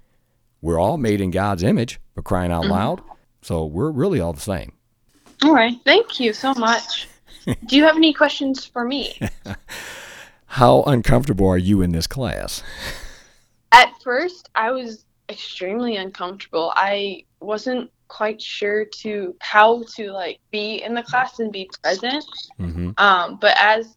[0.62, 2.72] We're all made in God's image, for crying out mm-hmm.
[2.72, 3.02] loud.
[3.41, 4.74] So we're really all the same.
[5.44, 5.76] All right.
[5.84, 7.08] Thank you so much.
[7.66, 9.20] Do you have any questions for me?
[10.46, 12.64] How uncomfortable are you in this class?
[13.72, 16.74] At first, I was extremely uncomfortable.
[16.76, 22.26] I wasn't quite sure to how to like be in the class and be present.
[22.60, 22.92] Mm-hmm.
[22.98, 23.96] Um, but as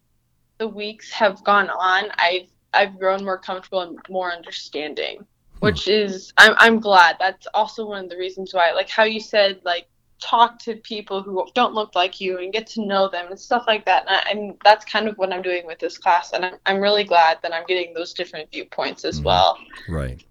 [0.59, 5.25] the weeks have gone on, I've I've grown more comfortable and more understanding
[5.63, 7.15] which is I'm I'm glad.
[7.19, 9.87] That's also one of the reasons why, like how you said, like
[10.23, 13.65] talk to people who don't look like you and get to know them and stuff
[13.67, 14.05] like that.
[14.07, 16.79] And, I, and that's kind of what I'm doing with this class, and I'm I'm
[16.79, 19.25] really glad that I'm getting those different viewpoints as mm-hmm.
[19.25, 19.57] well.
[19.89, 20.23] Right.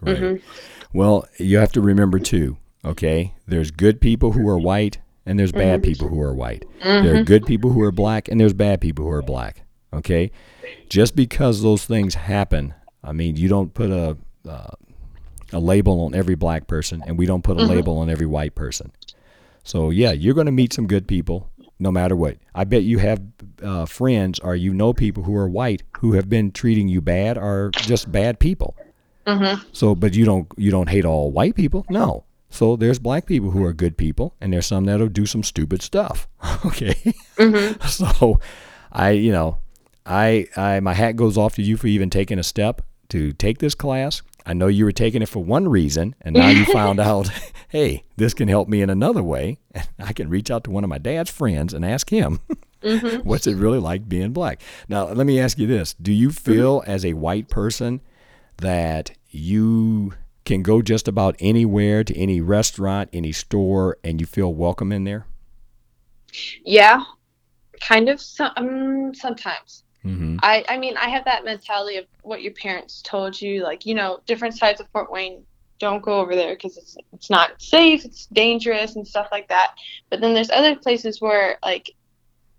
[0.00, 0.16] Right.
[0.16, 0.98] Mm-hmm.
[0.98, 2.56] Well, you have to remember too.
[2.84, 5.90] Okay, there's good people who are white, and there's bad mm-hmm.
[5.90, 6.64] people who are white.
[6.82, 7.24] There are mm-hmm.
[7.24, 9.62] good people who are black, and there's bad people who are black.
[9.92, 10.32] Okay,
[10.88, 12.74] just because those things happen,
[13.04, 14.16] I mean, you don't put a
[14.48, 14.74] uh,
[15.52, 17.70] a label on every black person, and we don't put a mm-hmm.
[17.70, 18.90] label on every white person.
[19.64, 22.38] So yeah, you're going to meet some good people, no matter what.
[22.54, 23.20] I bet you have
[23.62, 27.38] uh, friends or you know people who are white who have been treating you bad
[27.38, 28.76] or just bad people.
[29.26, 29.62] Mm-hmm.
[29.72, 32.24] So, but you don't you don't hate all white people, no.
[32.50, 35.80] So there's black people who are good people, and there's some that'll do some stupid
[35.80, 36.28] stuff.
[36.66, 36.94] okay,
[37.36, 37.86] mm-hmm.
[37.86, 38.40] so
[38.90, 39.58] I you know
[40.04, 43.58] I I my hat goes off to you for even taking a step to take
[43.58, 47.00] this class I know you were taking it for one reason, and now you found
[47.00, 47.30] out,
[47.68, 49.58] hey, this can help me in another way.
[49.98, 52.40] I can reach out to one of my dad's friends and ask him,
[52.82, 53.16] mm-hmm.
[53.28, 54.60] what's it really like being black?
[54.88, 56.52] Now, let me ask you this Do you mm-hmm.
[56.52, 56.90] feel mm-hmm.
[56.90, 58.00] as a white person
[58.58, 60.14] that you
[60.44, 65.04] can go just about anywhere to any restaurant, any store, and you feel welcome in
[65.04, 65.26] there?
[66.64, 67.04] Yeah,
[67.80, 69.84] kind of some, um, sometimes.
[70.04, 70.38] Mm-hmm.
[70.42, 73.94] I, I mean, I have that mentality of what your parents told you, like, you
[73.94, 75.44] know, different sides of Fort Wayne,
[75.78, 79.74] don't go over there because it's, it's not safe, it's dangerous and stuff like that.
[80.10, 81.94] But then there's other places where, like,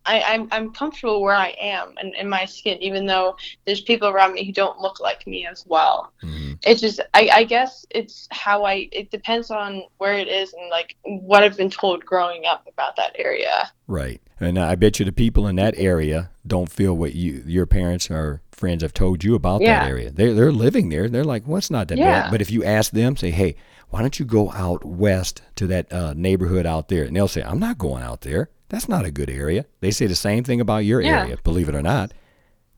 [0.06, 4.08] I, I'm, I'm comfortable where I am and in my skin, even though there's people
[4.08, 6.12] around me who don't look like me as well.
[6.22, 6.54] Mm-hmm.
[6.64, 10.70] It's just, I, I guess it's how I, it depends on where it is and
[10.70, 13.72] like what I've been told growing up about that area.
[13.88, 14.22] Right.
[14.40, 18.12] And I bet you the people in that area don't feel what you, your parents
[18.12, 19.80] or friends have told you about yeah.
[19.80, 20.12] that area.
[20.12, 21.08] They're, they're living there.
[21.08, 22.24] They're like, well, not that yeah.
[22.24, 22.32] bad.
[22.32, 23.56] But if you ask them, say, hey,
[23.90, 27.04] why don't you go out west to that uh, neighborhood out there?
[27.04, 28.50] And they'll say, I'm not going out there.
[28.70, 29.66] That's not a good area.
[29.82, 31.22] They say the same thing about your yeah.
[31.22, 32.14] area, believe it or not,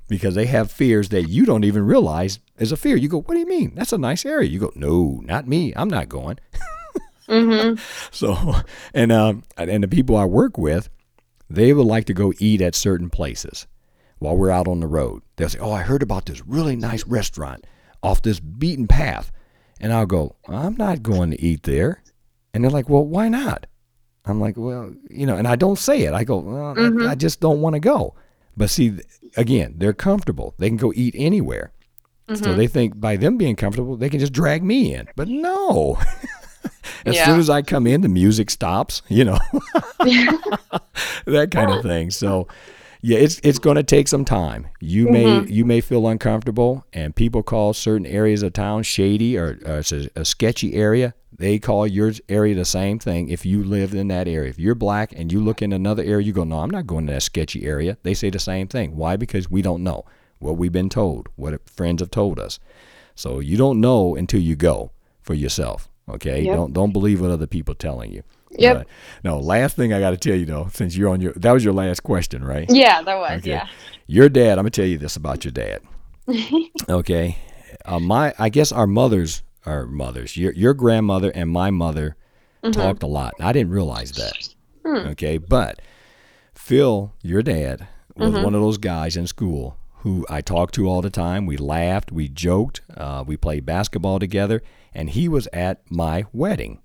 [0.08, 2.96] because they have fears that you don't even realize is a fear.
[2.96, 3.74] You go, what do you mean?
[3.76, 4.50] That's a nice area.
[4.50, 5.74] You go, no, not me.
[5.76, 6.40] I'm not going.
[7.28, 7.82] mm-hmm.
[8.12, 8.56] So,
[8.94, 10.90] and um, and the people I work with,
[11.50, 13.68] they would like to go eat at certain places
[14.20, 15.22] while we're out on the road.
[15.36, 17.66] They'll say, oh, I heard about this really nice restaurant
[18.02, 19.32] off this beaten path,
[19.80, 22.04] and I'll go, I'm not going to eat there.
[22.54, 23.68] And they're like, well, why not?
[24.28, 26.14] I'm like, well, you know, and I don't say it.
[26.14, 27.08] I go, well, I- Mhm.
[27.08, 28.16] I, just don't want to go.
[28.58, 29.00] But see,
[29.38, 30.54] again, they're comfortable.
[30.58, 31.72] They can go eat anywhere.
[32.34, 32.56] So Mhm.
[32.58, 35.08] they think by them being comfortable, they can just drag me in.
[35.16, 36.00] But no.
[37.06, 37.26] as Yeah.
[37.26, 39.38] soon as I come in, the music stops, you know,
[41.26, 42.10] that kind of thing.
[42.12, 42.48] So,
[43.02, 44.68] yeah, it's it's going to take some time.
[44.80, 45.50] You may Mhm.
[45.52, 49.92] you may feel uncomfortable, and people call certain areas of town shady or, or it's
[49.92, 51.14] a, a sketchy area.
[51.38, 53.30] They call your area the same thing.
[53.30, 56.26] If you live in that area, if you're black and you look in another area,
[56.26, 58.96] you go, "No, I'm not going to that sketchy area." They say the same thing.
[58.96, 59.16] Why?
[59.18, 60.06] Because we don't know
[60.40, 62.60] what we've been told, what friends have told us.
[63.16, 65.90] So you don't know until you go for yourself.
[66.08, 66.56] Okay, Yep.
[66.56, 68.24] don't don't believe what other people telling you.
[68.58, 68.88] Yep.
[69.24, 71.64] No, last thing I got to tell you though, since you're on your that was
[71.66, 72.66] your last question, right?
[72.70, 73.40] Yeah, that was.
[73.40, 73.50] Okay.
[73.52, 73.68] Yeah.
[74.08, 74.52] Your dad.
[74.58, 75.82] I'm gonna tell you this about your dad.
[76.90, 77.38] okay,
[77.86, 82.16] uh, my I guess our mothers, our mothers, your your grandmother and my mother
[82.72, 83.34] talked a lot.
[83.40, 84.50] I didn't realize that.
[84.84, 85.08] Hmm.
[85.10, 85.82] Okay, but
[86.54, 88.44] Phil, your dad, was Mm-hmm.
[88.44, 91.46] one of those guys in school who I talked to all the time.
[91.46, 94.62] We laughed, we joked, uh, we played basketball together,
[94.94, 96.80] and he was at my wedding.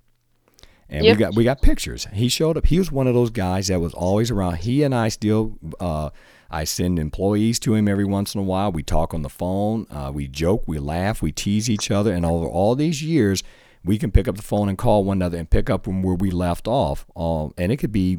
[0.88, 1.16] And Yep.
[1.16, 2.08] we got we got pictures.
[2.12, 2.66] He showed up.
[2.66, 4.56] He was one of those guys that was always around.
[4.58, 5.56] He and I still.
[5.78, 6.10] Uh,
[6.50, 8.72] I send employees to him every once in a while.
[8.72, 9.86] We talk on the phone.
[9.90, 10.64] Uh, we joke.
[10.66, 11.22] We laugh.
[11.22, 12.12] We tease each other.
[12.12, 13.42] And over all these years,
[13.84, 16.14] we can pick up the phone and call one another and pick up from where
[16.16, 17.06] we left off.
[17.16, 18.18] Um, and it could be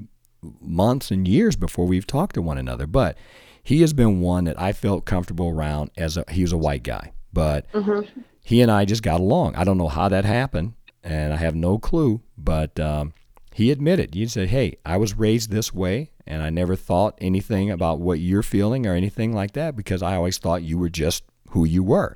[0.59, 2.87] months and years before we've talked to one another.
[2.87, 3.17] But
[3.63, 6.83] he has been one that I felt comfortable around as a, he was a white
[6.83, 7.11] guy.
[7.33, 8.19] But Mm-hmm.
[8.43, 9.55] he and I just got along.
[9.55, 10.73] I don't know how that happened,
[11.03, 12.21] and I have no clue.
[12.37, 13.13] But um,
[13.53, 17.71] he admitted, he said, "Hey, I was raised this way, and I never thought anything
[17.71, 21.23] about what you're feeling or anything like that because I always thought you were just
[21.49, 22.15] who you were."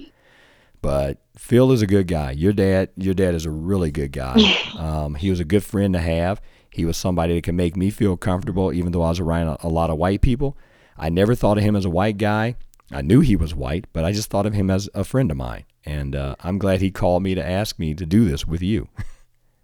[0.81, 2.31] But Phil is a good guy.
[2.31, 4.35] Your dad, your dad is a really good guy.
[4.75, 6.41] Um, he was a good friend to have.
[6.69, 9.67] He was somebody that could make me feel comfortable, even though I was around a,
[9.67, 10.57] a lot of white people.
[10.97, 12.57] I never thought of him as a white guy.
[12.91, 15.37] I knew he was white, but I just thought of him as a friend of
[15.37, 15.63] mine.
[15.85, 18.89] And uh, I'm glad he called me to ask me to do this with you.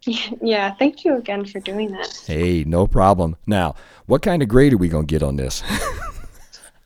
[0.41, 0.73] Yeah.
[0.73, 2.23] Thank you again for doing that.
[2.25, 3.35] Hey, no problem.
[3.45, 3.75] Now,
[4.07, 5.63] what kind of grade are we going to get on this?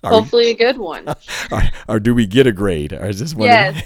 [0.03, 1.07] Are we- Hopefully, a good one.
[1.51, 2.93] or, or do we get a grade?
[2.93, 3.47] Or is this one?
[3.47, 3.81] Yes.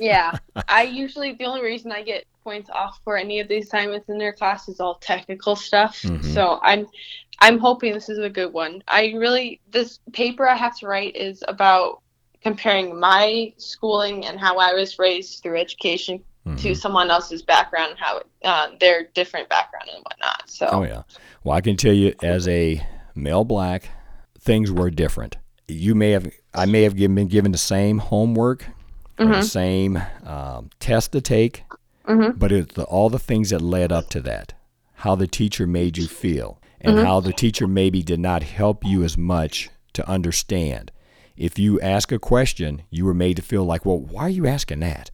[0.00, 0.38] yeah.
[0.68, 4.16] I usually the only reason I get points off for any of the assignments in
[4.16, 6.00] their class is all technical stuff.
[6.00, 6.24] Mhm.
[6.32, 6.86] So I'm
[7.40, 8.82] I'm hoping this is a good one.
[8.88, 12.00] I really this paper I have to write is about
[12.42, 16.22] comparing my schooling and how I was raised through education
[16.58, 16.76] to Mhm.
[16.76, 20.42] someone else's background, how uh, their different background and whatnot.
[20.46, 21.02] So Oh yeah.
[21.44, 22.82] Well, I can tell you, as a
[23.14, 23.88] male black,
[24.38, 25.36] things were different.
[25.68, 28.66] You may have, I may have been given the same homework,
[29.18, 31.64] or the same um, test to take,
[32.08, 32.38] Mhm.
[32.38, 34.54] but it's the, all the things that led up to that,
[34.94, 39.02] how the teacher made you feel, and how the teacher maybe did not help you
[39.04, 40.90] as much to understand.
[41.36, 44.46] If you ask a question, you were made to feel like, well, why are you
[44.46, 45.10] asking that?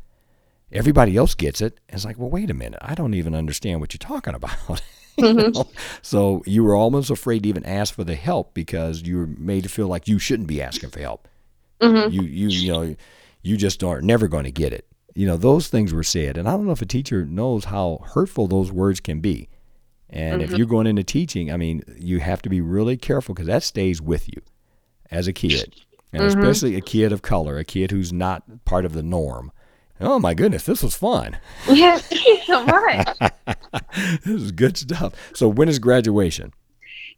[0.72, 1.78] Everybody else gets it.
[1.88, 2.80] And it's like, well, wait a minute.
[2.82, 4.82] I don't even understand what you're talking about.
[5.18, 5.52] You mm-hmm.
[5.52, 5.66] know?
[6.02, 9.62] So you were almost afraid to even ask for the help because you were made
[9.62, 11.26] to feel like you shouldn't be asking for help.
[11.80, 12.12] Mhm.
[12.12, 12.96] You you you know
[13.42, 14.86] you just aren't never going to get it.
[15.14, 18.04] You know those things were said, and I don't know if a teacher knows how
[18.12, 19.48] hurtful those words can be.
[20.10, 20.58] And if mm-hmm.
[20.58, 24.00] you're going into teaching, I mean, you have to be really careful because that stays
[24.00, 24.40] with you
[25.10, 25.74] as a kid,
[26.12, 26.38] and mm-hmm.
[26.38, 29.50] especially a kid of color, a kid who's not part of the norm.
[30.00, 31.38] Oh my goodness, this was fun.
[31.68, 33.08] yeah, thank you so much.
[34.24, 35.14] this is good stuff.
[35.34, 36.52] So when is graduation?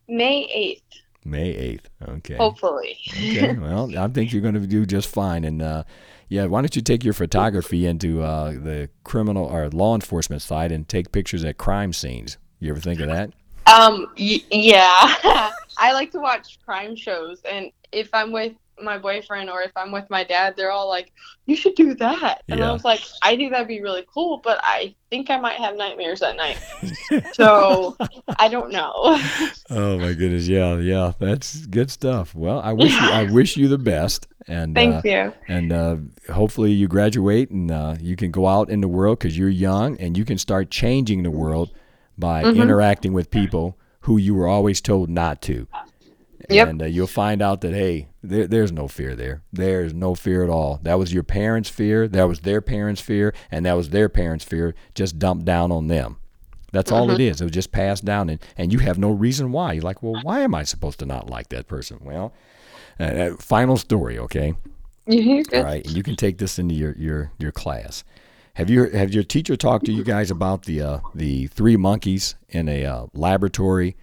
[0.09, 0.83] May eighth,
[1.25, 2.09] May 8th.
[2.19, 2.37] Okay.
[2.37, 2.97] hopefully.
[3.11, 3.55] Okay.
[3.59, 5.45] Well, I think you're going to do just fine.
[5.45, 5.85] And uh,
[6.29, 10.73] yeah, why don't you take your photography into uh, the criminal or law enforcement side
[10.73, 12.39] and take pictures at crime scenes?
[12.61, 13.33] You ever think of that?
[13.67, 15.51] Um, y- yeah.
[15.77, 19.93] I like to watch crime shows, and if I'm with my boyfriend or if I'm
[19.93, 21.13] with my dad, they're all like,
[21.47, 22.69] "You should do that," and Yeah.
[22.71, 25.77] I was like, "I think that'd be really cool, but I think I might have
[25.77, 26.59] nightmares at night,
[27.33, 27.97] so
[28.39, 29.19] I don't know."
[29.71, 30.49] Oh my goodness.
[30.49, 31.13] Yeah, yeah.
[31.19, 32.35] That's good stuff.
[32.35, 34.27] Well, I wish you, I wish you the best.
[34.47, 35.33] And uh, Thank you.
[35.47, 35.97] and uh,
[36.33, 39.99] hopefully you graduate and uh, you can go out in the world because you're young
[39.99, 41.69] and you can start changing the world
[42.17, 42.57] by Mhm.
[42.57, 45.67] interacting with people who you were always told not to.
[46.49, 46.69] Yep.
[46.69, 49.43] And uh, you'll find out that hey, there, there's no fear there.
[49.53, 50.81] There's no fear at all.
[50.83, 52.09] That was your parents' fear.
[52.09, 55.89] That was their parents' fear, and that was their parents' fear just dumped down on
[55.89, 56.17] them.
[56.73, 57.41] That's all it is.
[57.41, 59.73] It was just passed down, and, and you have no reason why.
[59.73, 61.99] You're like, well, why am I supposed to not like that person?
[62.03, 62.35] Well,
[63.01, 64.55] uh, uh, final story, okay?
[65.07, 65.45] You're.
[65.55, 68.05] All right, and you can take this into your your your class.
[68.55, 72.35] Have you have your teacher talked to you guys about the uh, the three monkeys
[72.51, 73.97] in a uh, laboratory,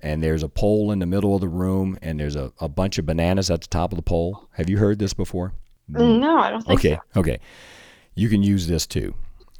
[0.00, 2.98] and there's a pole in the middle of the room, and there's a, a bunch
[2.98, 4.48] of bananas at the top of the pole?
[4.52, 5.52] Have you heard this before?
[5.88, 7.20] No, I don't think Okay, so.
[7.20, 7.38] okay.
[8.14, 9.14] You can use this too.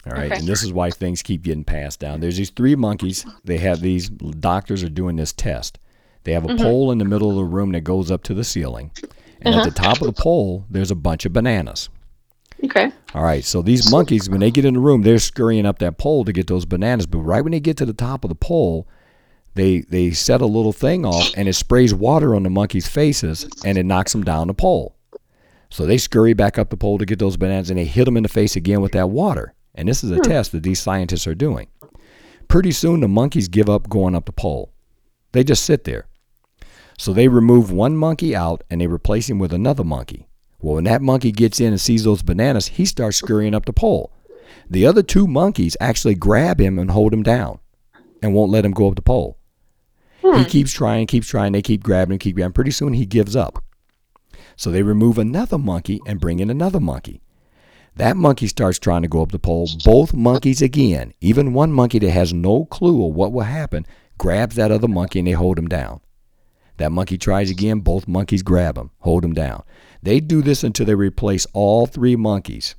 [0.07, 0.37] All right, Okay.
[0.37, 2.20] and this is why things keep getting passed down.
[2.20, 3.26] There's these three monkeys.
[3.45, 5.78] They have these doctors are doing this test.
[6.24, 6.62] They have a Mm-hmm.
[6.62, 8.91] pole in the middle of the room that goes up to the ceiling,
[9.41, 9.70] and at the Uh-huh.
[9.70, 11.89] top of the pole there's a bunch of bananas.
[12.64, 12.91] Okay.
[13.14, 15.99] All right, so these monkeys, when they get in the room, they're scurrying up that
[15.99, 17.07] pole to get those bananas.
[17.07, 18.87] But right when they get to the top of the pole,
[19.57, 23.48] they they set a little thing off, and it sprays water on the monkeys' faces,
[23.64, 24.96] and it knocks them down the pole.
[25.70, 28.16] So they scurry back up the pole to get those bananas, and they hit them
[28.16, 29.54] in the face again with that water.
[29.74, 30.22] And this is a hmm.
[30.22, 31.68] test that these scientists are doing.
[32.48, 34.72] Pretty soon, the monkeys give up going up the pole.
[35.32, 36.07] They just sit there.
[36.98, 40.28] So they remove one monkey out and they replace him with another monkey.
[40.61, 43.72] Well, when that monkey gets in and sees those bananas, he starts scurrying up the
[43.72, 44.12] pole.
[44.70, 47.59] The other two monkeys actually grab him and hold him down
[48.22, 49.36] and won't let him go up the pole.
[50.35, 52.53] He keeps trying, keeps trying, they keep grabbing, keep grabbing.
[52.53, 53.62] Pretty soon he gives up.
[54.57, 57.20] So they remove another monkey and bring in another monkey.
[57.97, 59.68] That monkey starts trying to go up the pole.
[59.85, 63.87] Both monkeys again, even one monkey that has no clue of what will happen,
[64.18, 66.01] grabs that other monkey and they hold him down.
[66.77, 69.62] That monkey tries again, both monkeys grab him, hold him down.
[70.03, 72.74] They do this until they replace all three monkeys.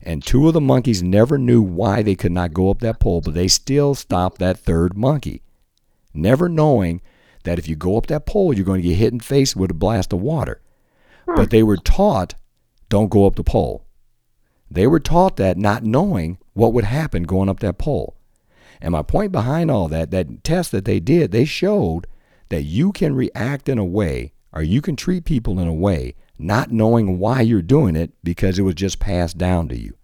[0.00, 3.20] And two of the monkeys never knew why they could not go up that pole,
[3.20, 5.42] but they still stopped that third monkey.
[6.16, 7.00] Never knowing
[7.44, 9.54] that if you go up that pole, you're going to get hit in the face
[9.54, 10.60] with a blast of water.
[11.26, 11.36] Hmm.
[11.36, 12.34] But they were taught,
[12.88, 13.86] don't go up the pole.
[14.70, 18.16] They were taught that not knowing what would happen going up that pole.
[18.80, 22.06] And my point behind all that, that test that they did, they showed
[22.48, 26.14] that you can react in a way or you can treat people in a way
[26.38, 29.94] not knowing why you're doing it because it was just passed down to you.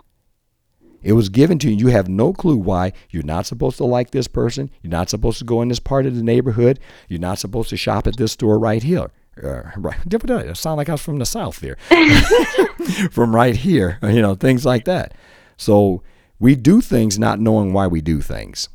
[1.03, 1.77] It was given to you.
[1.77, 4.71] You have no clue why you're not supposed to like this person.
[4.83, 6.79] You're not supposed to go in this part of the neighborhood.
[7.09, 9.11] You're not supposed to shop at this store right here.
[9.43, 11.77] Uh, right, it sound like I was from the south there.
[13.11, 15.15] from right here, you know, things like that.
[15.57, 16.03] So
[16.39, 18.69] we do things not knowing why we do things.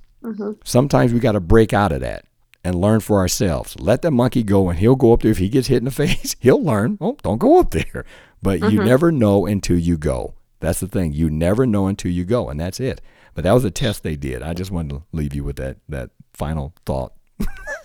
[0.63, 2.25] Sometimes we got to break out of that
[2.63, 3.75] and learn for ourselves.
[3.79, 5.31] Let the monkey go, and he'll go up there.
[5.31, 6.97] If he gets hit in the face, he'll learn.
[6.99, 8.05] Oh, don't go up there.
[8.41, 10.33] But you never know until you go.
[10.59, 11.13] That's the thing.
[11.13, 13.01] You never know until you go, and that's it.
[13.35, 14.41] But that was a test they did.
[14.41, 17.13] I just wanted to leave you with that that final thought.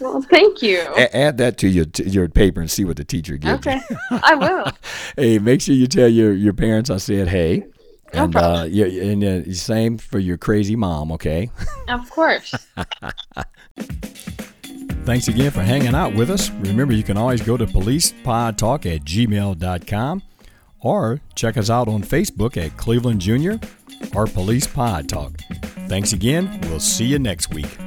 [0.01, 0.81] Well, thank you.
[0.97, 3.73] A- add that to your to your paper and see what the teacher gives you.
[3.73, 3.81] Okay.
[4.11, 4.67] I will.
[5.17, 7.67] Hey, make sure you tell your, your parents I said hey.
[8.15, 11.51] No And uh, yeah, and uh, same for your crazy mom, okay?
[11.89, 12.55] Of course.
[15.05, 16.51] Thanks again for hanging out with us.
[16.51, 20.23] Remember, you can always go to policepodtalk at gmail.com
[20.83, 23.59] or check us out on Facebook at Cleveland Junior
[24.15, 25.33] or Police Pod Talk.
[25.89, 26.61] Thanks again.
[26.63, 27.79] We'll see you next week.